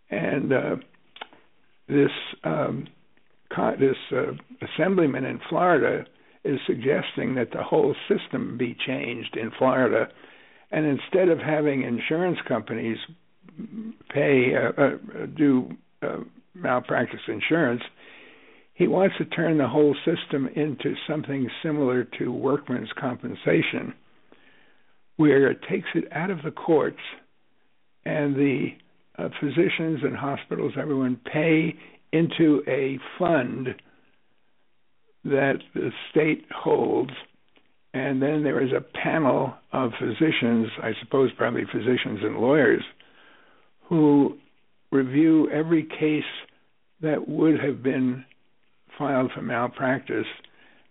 And 0.10 0.54
uh, 0.54 0.76
this 1.88 2.12
um, 2.44 2.88
this 3.80 3.96
uh, 4.12 4.34
assemblyman 4.66 5.26
in 5.26 5.40
Florida 5.50 6.06
is 6.44 6.60
suggesting 6.66 7.36
that 7.36 7.52
the 7.52 7.64
whole 7.64 7.96
system 8.08 8.58
be 8.58 8.76
changed 8.86 9.36
in 9.36 9.52
Florida, 9.58 10.08
and 10.72 10.86
instead 10.86 11.30
of 11.30 11.40
having 11.40 11.84
insurance 11.84 12.38
companies 12.48 12.98
pay 14.10 14.54
uh, 14.56 14.82
uh, 14.82 15.26
do 15.36 15.70
uh, 16.02 16.18
malpractice 16.54 17.20
insurance. 17.28 17.82
He 18.74 18.88
wants 18.88 19.16
to 19.18 19.26
turn 19.26 19.58
the 19.58 19.68
whole 19.68 19.96
system 20.06 20.48
into 20.56 20.94
something 21.08 21.50
similar 21.64 22.04
to 22.20 22.32
workman's 22.32 22.92
compensation, 23.00 23.94
where 25.16 25.50
it 25.50 25.62
takes 25.70 25.88
it 25.96 26.06
out 26.12 26.30
of 26.30 26.44
the 26.44 26.52
courts 26.52 27.00
and 28.06 28.36
the 28.36 28.68
uh, 29.18 29.30
physicians 29.40 30.02
and 30.04 30.16
hospitals, 30.16 30.74
everyone 30.80 31.20
pay 31.34 31.74
into 32.14 32.62
a 32.68 33.00
fund 33.18 33.70
that 35.24 35.58
the 35.74 35.90
state 36.12 36.46
holds, 36.56 37.12
and 37.94 38.22
then 38.22 38.44
there 38.44 38.62
is 38.62 38.72
a 38.72 38.82
panel 38.82 39.54
of 39.72 39.92
physicians, 40.00 40.68
I 40.82 40.92
suppose 41.02 41.32
probably 41.38 41.64
physicians 41.72 42.20
and 42.22 42.38
lawyers, 42.38 42.84
who 43.90 44.38
review 44.92 45.50
every 45.52 45.84
case 45.84 46.24
that 47.02 47.28
would 47.28 47.60
have 47.60 47.84
been 47.84 48.26
filed 48.98 49.32
for 49.34 49.42
malpractice 49.42 50.26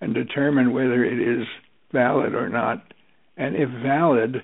and 0.01 0.15
determine 0.15 0.73
whether 0.73 1.05
it 1.05 1.19
is 1.19 1.47
valid 1.93 2.35
or 2.35 2.49
not. 2.49 2.93
And 3.37 3.57
if 3.57 3.69
valid, 3.83 4.43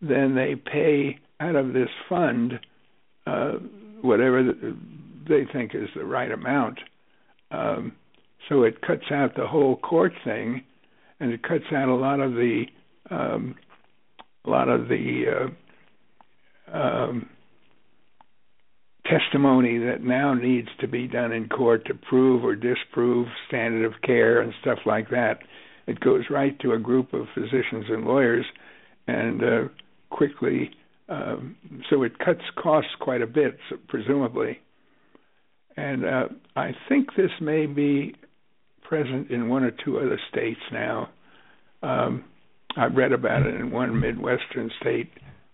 then 0.00 0.34
they 0.34 0.54
pay 0.56 1.18
out 1.40 1.56
of 1.56 1.72
this 1.72 1.88
fund 2.08 2.54
uh, 3.26 3.52
whatever 4.02 4.52
they 5.28 5.46
think 5.52 5.74
is 5.74 5.88
the 5.94 6.04
right 6.04 6.30
amount. 6.30 6.78
Um, 7.50 7.92
so 8.48 8.62
it 8.62 8.82
cuts 8.82 9.04
out 9.10 9.34
the 9.36 9.46
whole 9.46 9.76
court 9.76 10.12
thing, 10.24 10.62
and 11.24 11.32
it 11.32 11.42
cuts 11.42 11.64
out 11.74 11.88
a 11.88 11.94
lot 11.94 12.20
of 12.20 12.32
the 12.32 12.64
um, 13.10 13.54
a 14.44 14.50
lot 14.50 14.68
of 14.68 14.88
the 14.88 15.50
uh, 16.70 16.76
um, 16.76 17.30
testimony 19.06 19.78
that 19.78 20.02
now 20.02 20.34
needs 20.34 20.68
to 20.80 20.86
be 20.86 21.08
done 21.08 21.32
in 21.32 21.48
court 21.48 21.86
to 21.86 21.94
prove 21.94 22.44
or 22.44 22.54
disprove 22.54 23.26
standard 23.48 23.86
of 23.86 24.02
care 24.02 24.42
and 24.42 24.52
stuff 24.60 24.80
like 24.84 25.08
that. 25.08 25.38
It 25.86 25.98
goes 26.00 26.24
right 26.28 26.58
to 26.60 26.72
a 26.72 26.78
group 26.78 27.14
of 27.14 27.24
physicians 27.34 27.86
and 27.88 28.04
lawyers, 28.04 28.44
and 29.06 29.42
uh, 29.42 29.68
quickly. 30.10 30.72
Um, 31.08 31.56
so 31.88 32.02
it 32.02 32.18
cuts 32.18 32.44
costs 32.62 32.90
quite 33.00 33.22
a 33.22 33.26
bit, 33.26 33.56
presumably. 33.88 34.58
And 35.74 36.04
uh, 36.04 36.28
I 36.54 36.72
think 36.86 37.16
this 37.16 37.30
may 37.40 37.64
be 37.64 38.14
present 38.84 39.30
in 39.30 39.48
one 39.48 39.64
or 39.64 39.72
two 39.84 39.98
other 39.98 40.18
states 40.30 40.60
now. 40.72 41.08
Um, 41.82 42.24
I've 42.76 42.94
read 42.94 43.12
about 43.12 43.46
it 43.46 43.54
in 43.54 43.70
one 43.70 44.00
Midwestern 44.00 44.70
state 44.80 45.10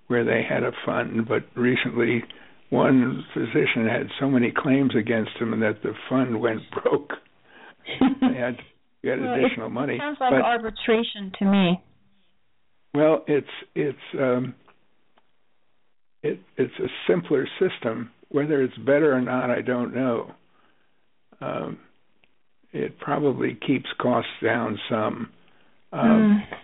where 0.06 0.24
they 0.24 0.42
had 0.48 0.62
a 0.62 0.72
fund, 0.84 1.28
but 1.28 1.44
recently 1.54 2.24
one 2.70 3.24
physician 3.34 3.86
had 3.88 4.08
so 4.18 4.28
many 4.28 4.52
claims 4.56 4.92
against 4.96 5.32
him 5.38 5.58
that 5.60 5.82
the 5.82 5.92
fund 6.08 6.40
went 6.40 6.62
broke. 6.82 7.10
they 8.00 8.38
had 8.38 8.56
to 8.56 8.62
get 9.02 9.20
well, 9.20 9.34
additional 9.34 9.66
it 9.66 9.70
money. 9.70 9.98
Sounds 9.98 10.18
like 10.20 10.32
but, 10.32 10.42
arbitration 10.42 11.32
to 11.38 11.44
me. 11.44 11.82
Well, 12.94 13.24
it's 13.26 13.46
it's 13.74 13.98
um, 14.18 14.54
it 16.22 16.40
it's 16.56 16.74
a 16.78 16.88
simpler 17.08 17.46
system. 17.58 18.10
Whether 18.30 18.62
it's 18.62 18.76
better 18.78 19.12
or 19.12 19.20
not, 19.20 19.50
I 19.50 19.60
don't 19.62 19.94
know. 19.94 20.32
Um, 21.40 21.78
it 22.72 22.98
probably 22.98 23.58
keeps 23.66 23.88
costs 24.00 24.30
down 24.42 24.78
some. 24.88 25.30
Um, 25.92 26.44
mm. 26.48 26.56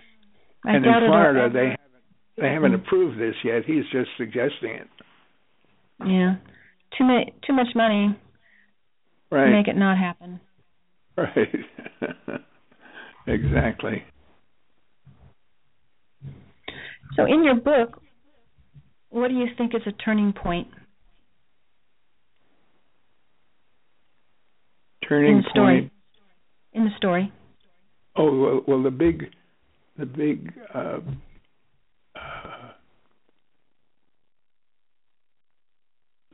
and 0.64 0.86
in 0.86 0.92
Florida, 1.06 1.48
they 1.52 1.70
haven't 1.70 1.80
they 2.36 2.48
haven't 2.48 2.72
mm. 2.72 2.86
approved 2.86 3.18
this 3.18 3.34
yet. 3.44 3.64
He's 3.64 3.84
just 3.90 4.10
suggesting 4.16 4.70
it. 4.70 4.88
Yeah, 6.04 6.36
too 6.96 7.04
much 7.04 7.28
too 7.46 7.52
much 7.52 7.68
money. 7.74 8.16
Right. 9.30 9.46
To 9.46 9.50
make 9.50 9.68
it 9.68 9.76
not 9.76 9.98
happen. 9.98 10.40
Right. 11.18 11.48
exactly. 13.26 14.04
So, 17.16 17.24
in 17.24 17.42
your 17.42 17.54
book, 17.54 18.02
what 19.08 19.28
do 19.28 19.34
you 19.34 19.46
think 19.56 19.74
is 19.74 19.80
a 19.86 19.92
turning 19.92 20.34
point? 20.34 20.68
Turning 25.08 25.42
point. 25.54 25.90
Story. 27.06 27.32
Oh 28.16 28.36
well, 28.36 28.60
well 28.66 28.82
the 28.82 28.90
big, 28.90 29.26
the 29.96 30.06
big 30.06 30.52
uh, 30.74 30.98
uh, 32.16 32.72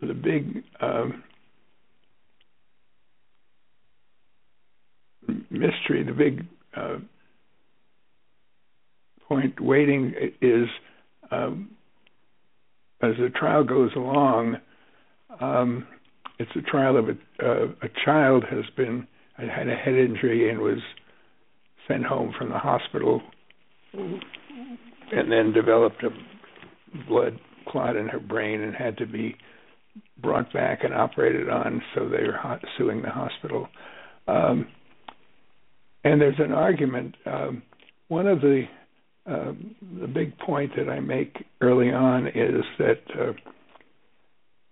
the 0.00 0.14
big 0.14 0.64
um, 0.80 1.22
mystery, 5.50 6.04
the 6.04 6.14
big 6.16 6.46
uh, 6.74 6.96
point 9.28 9.60
waiting 9.60 10.14
is 10.40 10.68
um, 11.30 11.72
as 13.02 13.12
the 13.20 13.28
trial 13.28 13.62
goes 13.62 13.90
along. 13.94 14.56
Um, 15.38 15.86
it's 16.38 16.50
a 16.56 16.62
trial 16.62 16.96
of 16.96 17.10
a, 17.10 17.46
uh, 17.46 17.66
a 17.82 17.88
child 18.06 18.44
has 18.50 18.64
been 18.74 19.06
had 19.50 19.68
a 19.68 19.74
head 19.74 19.94
injury 19.94 20.50
and 20.50 20.60
was 20.60 20.78
sent 21.88 22.04
home 22.04 22.32
from 22.38 22.48
the 22.48 22.58
hospital, 22.58 23.22
and 23.92 25.30
then 25.30 25.52
developed 25.52 26.02
a 26.04 26.10
blood 27.08 27.38
clot 27.68 27.96
in 27.96 28.08
her 28.08 28.20
brain 28.20 28.60
and 28.60 28.74
had 28.74 28.96
to 28.98 29.06
be 29.06 29.36
brought 30.18 30.52
back 30.52 30.84
and 30.84 30.94
operated 30.94 31.48
on, 31.48 31.82
so 31.94 32.08
they're 32.08 32.40
suing 32.78 33.02
the 33.02 33.10
hospital. 33.10 33.68
Um, 34.26 34.66
and 36.04 36.20
there's 36.20 36.38
an 36.38 36.52
argument. 36.52 37.14
Um, 37.26 37.62
one 38.08 38.26
of 38.26 38.40
the 38.40 38.64
uh, 39.24 39.52
the 40.00 40.08
big 40.08 40.36
point 40.38 40.72
that 40.76 40.88
I 40.88 40.98
make 40.98 41.44
early 41.60 41.92
on 41.92 42.26
is 42.26 42.64
that 42.78 43.02
uh, 43.16 43.32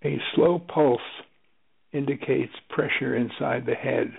a 0.05 0.19
slow 0.35 0.59
pulse 0.59 1.01
indicates 1.93 2.53
pressure 2.69 3.15
inside 3.15 3.65
the 3.65 3.75
head, 3.75 4.13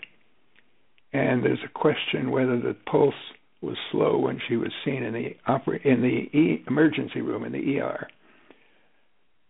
and 1.13 1.43
there's 1.43 1.63
a 1.63 1.79
question 1.79 2.31
whether 2.31 2.59
the 2.59 2.75
pulse 2.89 3.13
was 3.61 3.77
slow 3.91 4.17
when 4.17 4.39
she 4.47 4.55
was 4.55 4.71
seen 4.83 5.03
in 5.03 5.13
the 5.13 5.35
oper- 5.47 5.85
in 5.85 6.01
the 6.01 6.37
e- 6.37 6.63
emergency 6.67 7.21
room 7.21 7.43
in 7.43 7.51
the 7.51 7.79
ER. 7.79 8.07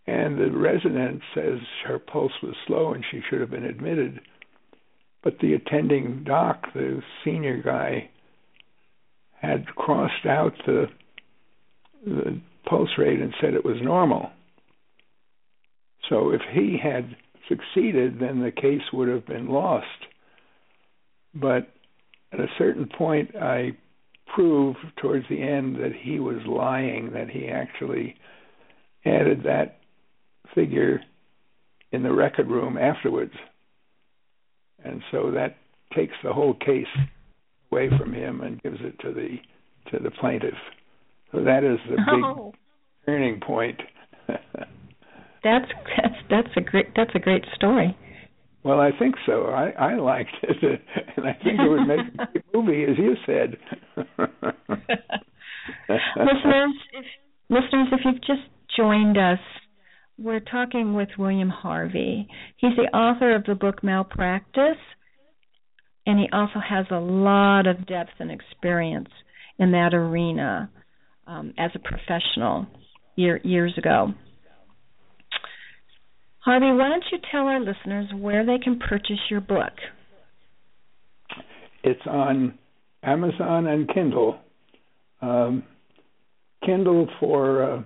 And 0.07 0.37
the 0.37 0.51
resident 0.51 1.21
says 1.33 1.59
her 1.85 1.99
pulse 1.99 2.33
was 2.41 2.55
slow 2.67 2.93
and 2.93 3.05
she 3.09 3.21
should 3.29 3.39
have 3.39 3.51
been 3.51 3.63
admitted. 3.63 4.19
But 5.23 5.39
the 5.39 5.53
attending 5.53 6.23
doc, 6.23 6.73
the 6.73 7.01
senior 7.23 7.61
guy, 7.61 8.09
had 9.39 9.67
crossed 9.67 10.25
out 10.25 10.53
the 10.65 10.87
the 12.03 12.41
pulse 12.65 12.89
rate 12.97 13.19
and 13.21 13.33
said 13.39 13.53
it 13.53 13.63
was 13.63 13.77
normal. 13.81 14.31
So 16.09 16.31
if 16.31 16.41
he 16.51 16.79
had 16.81 17.15
succeeded, 17.47 18.19
then 18.19 18.41
the 18.41 18.51
case 18.51 18.81
would 18.91 19.07
have 19.07 19.25
been 19.27 19.47
lost. 19.47 19.85
But 21.33 21.69
at 22.33 22.39
a 22.39 22.47
certain 22.57 22.87
point, 22.97 23.35
I 23.35 23.71
proved 24.33 24.79
towards 25.01 25.25
the 25.29 25.41
end 25.41 25.75
that 25.77 25.91
he 25.99 26.19
was 26.19 26.39
lying, 26.47 27.11
that 27.13 27.29
he 27.29 27.47
actually 27.47 28.15
added 29.05 29.43
that 29.43 29.79
figure 30.55 31.01
in 31.91 32.03
the 32.03 32.13
record 32.13 32.47
room 32.47 32.77
afterwards. 32.77 33.33
And 34.83 35.01
so 35.11 35.31
that 35.31 35.57
takes 35.95 36.13
the 36.23 36.33
whole 36.33 36.53
case 36.53 36.85
away 37.71 37.89
from 37.97 38.13
him 38.13 38.41
and 38.41 38.61
gives 38.61 38.77
it 38.81 38.99
to 38.99 39.13
the 39.13 39.37
to 39.91 40.01
the 40.01 40.11
plaintiff. 40.11 40.55
So 41.31 41.43
that 41.43 41.63
is 41.63 41.79
the 41.89 41.97
big 41.97 42.23
oh. 42.23 42.53
turning 43.05 43.39
point. 43.39 43.79
that's 44.27 45.71
that's 45.97 46.15
that's 46.29 46.49
a 46.57 46.61
great 46.61 46.87
that's 46.95 47.11
a 47.15 47.19
great 47.19 47.45
story. 47.55 47.97
Well, 48.63 48.79
I 48.79 48.91
think 48.97 49.15
so. 49.25 49.45
I 49.45 49.71
I 49.71 49.95
liked 49.95 50.35
it, 50.43 50.81
and 51.17 51.25
I 51.25 51.33
think 51.43 51.59
it 51.59 51.69
would 51.69 51.87
make 51.87 51.99
a 51.99 52.27
great 52.31 52.45
movie, 52.53 52.83
as 52.83 52.97
you 52.97 53.15
said. 53.25 53.57
listeners, 55.87 56.75
if 56.93 57.05
listeners, 57.49 57.87
if 57.91 57.99
you've 58.05 58.21
just 58.21 58.47
joined 58.77 59.17
us, 59.17 59.39
we're 60.17 60.39
talking 60.39 60.93
with 60.93 61.09
William 61.17 61.49
Harvey. 61.49 62.27
He's 62.57 62.75
the 62.75 62.95
author 62.95 63.35
of 63.35 63.45
the 63.45 63.55
book 63.55 63.83
Malpractice, 63.83 64.77
and 66.05 66.19
he 66.19 66.27
also 66.31 66.59
has 66.59 66.85
a 66.91 66.99
lot 66.99 67.65
of 67.65 67.87
depth 67.87 68.11
and 68.19 68.31
experience 68.31 69.09
in 69.57 69.71
that 69.71 69.93
arena 69.93 70.69
um, 71.25 71.53
as 71.57 71.71
a 71.73 71.79
professional 71.79 72.67
year, 73.15 73.39
years 73.43 73.73
ago. 73.77 74.13
Harvey, 76.41 76.71
why 76.71 76.89
don't 76.89 77.03
you 77.11 77.19
tell 77.31 77.41
our 77.41 77.59
listeners 77.59 78.07
where 78.17 78.45
they 78.45 78.57
can 78.57 78.79
purchase 78.79 79.19
your 79.29 79.41
book? 79.41 79.73
It's 81.83 82.01
on 82.07 82.57
Amazon 83.03 83.67
and 83.67 83.87
Kindle. 83.93 84.39
Um, 85.21 85.63
Kindle 86.65 87.07
for 87.19 87.63
uh, 87.63 87.83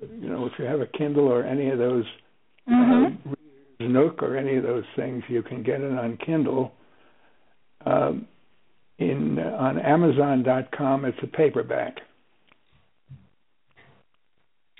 you 0.00 0.28
know, 0.28 0.46
if 0.46 0.52
you 0.58 0.64
have 0.64 0.80
a 0.80 0.86
Kindle 0.86 1.28
or 1.28 1.44
any 1.44 1.70
of 1.70 1.78
those, 1.78 2.04
mm-hmm. 2.68 3.30
uh, 3.30 3.34
Nook 3.86 4.22
or 4.22 4.36
any 4.36 4.56
of 4.56 4.62
those 4.62 4.84
things, 4.96 5.22
you 5.28 5.42
can 5.42 5.62
get 5.62 5.80
it 5.80 5.92
on 5.92 6.18
Kindle. 6.24 6.72
Um, 7.86 8.26
in 8.98 9.38
uh, 9.38 9.56
on 9.56 9.78
Amazon.com, 9.78 11.06
it's 11.06 11.18
a 11.22 11.26
paperback. 11.26 11.96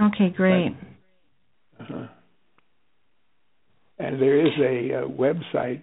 Okay, 0.01 0.31
great. 0.35 0.75
uh 1.81 2.07
And 4.01 4.21
there 4.21 4.41
is 4.41 4.53
a, 4.59 4.91
a 4.93 5.05
uh, 5.05 5.09
website 5.09 5.83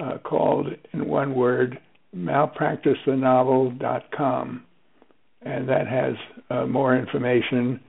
uh, 0.00 0.16
called, 0.18 0.68
in 0.92 1.08
one 1.08 1.34
word, 1.34 1.80
malpracticethenovel.com. 2.16 4.62
And 5.44 5.68
that 5.68 5.88
has 5.88 6.14
uh, 6.50 6.66
more 6.66 6.96
information 6.96 7.80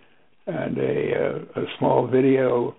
and 0.47 0.75
a, 0.79 1.11
uh, 1.15 1.37
a 1.61 1.65
small 1.77 2.07
video 2.07 2.75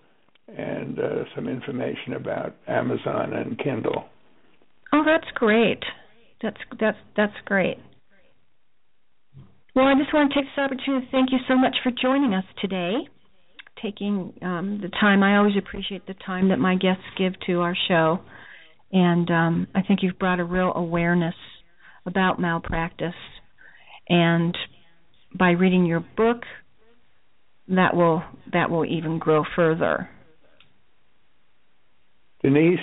and 0.48 0.98
uh, 0.98 1.22
some 1.36 1.46
information 1.48 2.14
about 2.14 2.56
Amazon 2.66 3.34
and 3.34 3.56
Kindle. 3.58 4.06
Oh, 4.92 5.04
that's 5.06 5.30
great. 5.34 5.84
That's 6.42 6.58
that's 6.78 6.98
that's 7.16 7.32
great. 7.46 7.78
Well, 9.74 9.86
I 9.86 9.94
just 9.94 10.12
want 10.12 10.32
to 10.32 10.40
take 10.40 10.46
this 10.46 10.58
opportunity 10.58 11.06
to 11.06 11.12
thank 11.12 11.32
you 11.32 11.38
so 11.48 11.56
much 11.56 11.76
for 11.82 11.90
joining 11.90 12.34
us 12.34 12.44
today, 12.60 13.08
taking 13.84 14.32
um, 14.42 14.80
the 14.82 14.88
time. 14.88 15.22
I 15.22 15.36
always 15.36 15.54
appreciate 15.58 16.06
the 16.06 16.14
time 16.26 16.48
that 16.48 16.58
my 16.58 16.74
guests 16.74 17.04
give 17.18 17.34
to 17.46 17.60
our 17.60 17.76
show, 17.88 18.20
and 18.90 19.30
um, 19.30 19.66
I 19.74 19.82
think 19.82 20.00
you've 20.02 20.18
brought 20.18 20.40
a 20.40 20.44
real 20.44 20.72
awareness 20.74 21.34
about 22.06 22.40
malpractice. 22.40 23.14
And 24.08 24.56
by 25.38 25.50
reading 25.50 25.86
your 25.86 26.00
book, 26.00 26.42
that 27.68 27.94
will 27.94 28.22
that 28.52 28.70
will 28.70 28.84
even 28.84 29.18
grow 29.18 29.44
further. 29.56 30.08
Denise, 32.42 32.78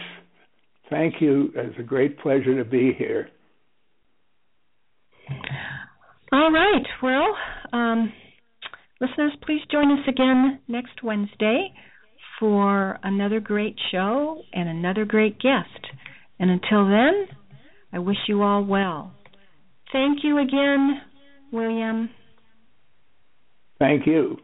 thank 0.90 1.16
you. 1.22 1.52
It's 1.56 1.78
a 1.80 1.84
great 1.84 2.20
pleasure 2.20 2.58
to 2.58 2.68
be 2.68 2.94
here. 2.98 3.30
All 6.32 6.52
right. 6.52 6.86
Well, 7.04 7.36
um, 7.74 8.12
listeners, 9.02 9.34
please 9.46 9.62
join 9.72 9.92
us 9.92 10.08
again 10.08 10.60
next 10.68 11.04
Wednesday 11.04 11.74
for 12.40 13.00
another 13.04 13.40
great 13.40 13.76
show 13.92 14.42
and 14.54 14.70
another 14.70 15.06
great 15.06 15.40
guest. 15.40 15.88
And 16.40 16.50
until 16.52 16.88
then, 16.88 17.28
I 17.92 18.00
wish 18.00 18.18
you 18.28 18.42
all 18.44 18.64
well. 18.64 19.14
Thank 19.92 20.20
you 20.24 20.38
again, 20.38 21.02
William. 21.52 22.10
Thank 23.80 24.08
you. 24.08 24.38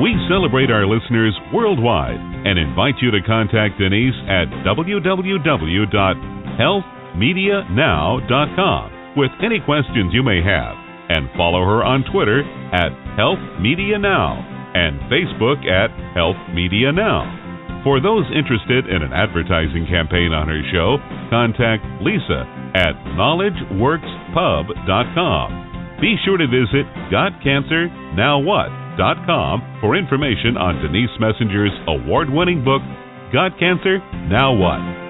We 0.00 0.14
celebrate 0.30 0.70
our 0.70 0.86
listeners 0.86 1.36
worldwide 1.52 2.20
and 2.46 2.56
invite 2.56 2.94
you 3.02 3.10
to 3.10 3.18
contact 3.26 3.80
Denise 3.80 4.14
at 4.28 4.46
www.healthmedianow.com 7.18 9.16
with 9.16 9.30
any 9.42 9.58
questions 9.64 10.12
you 10.14 10.22
may 10.22 10.40
have 10.42 10.76
and 11.08 11.28
follow 11.36 11.64
her 11.64 11.82
on 11.82 12.04
Twitter 12.12 12.44
at 12.72 12.92
Health 13.16 13.40
Media 13.60 13.98
Now 13.98 14.44
and 14.74 15.00
Facebook 15.10 15.66
at 15.66 15.90
Health 16.14 16.36
Media 16.54 16.92
Now. 16.92 17.34
For 17.82 18.00
those 18.00 18.24
interested 18.34 18.86
in 18.86 19.02
an 19.02 19.12
advertising 19.12 19.86
campaign 19.86 20.32
on 20.32 20.46
her 20.48 20.62
show, 20.70 20.98
contact 21.30 21.84
Lisa 22.02 22.46
at 22.74 22.94
KnowledgeWorksPub.com. 23.16 25.98
Be 26.00 26.16
sure 26.24 26.36
to 26.36 26.46
visit 26.46 26.86
Got 27.10 27.42
Cancer 27.42 27.88
Now 28.14 28.38
What 28.38 28.70
com 29.26 29.62
for 29.80 29.96
information 29.96 30.56
on 30.58 30.82
Denise 30.82 31.10
Messenger's 31.20 31.72
award 31.86 32.30
winning 32.30 32.64
book, 32.64 32.82
Got 33.32 33.58
Cancer? 33.58 33.98
Now 34.28 34.52
What? 34.54 35.07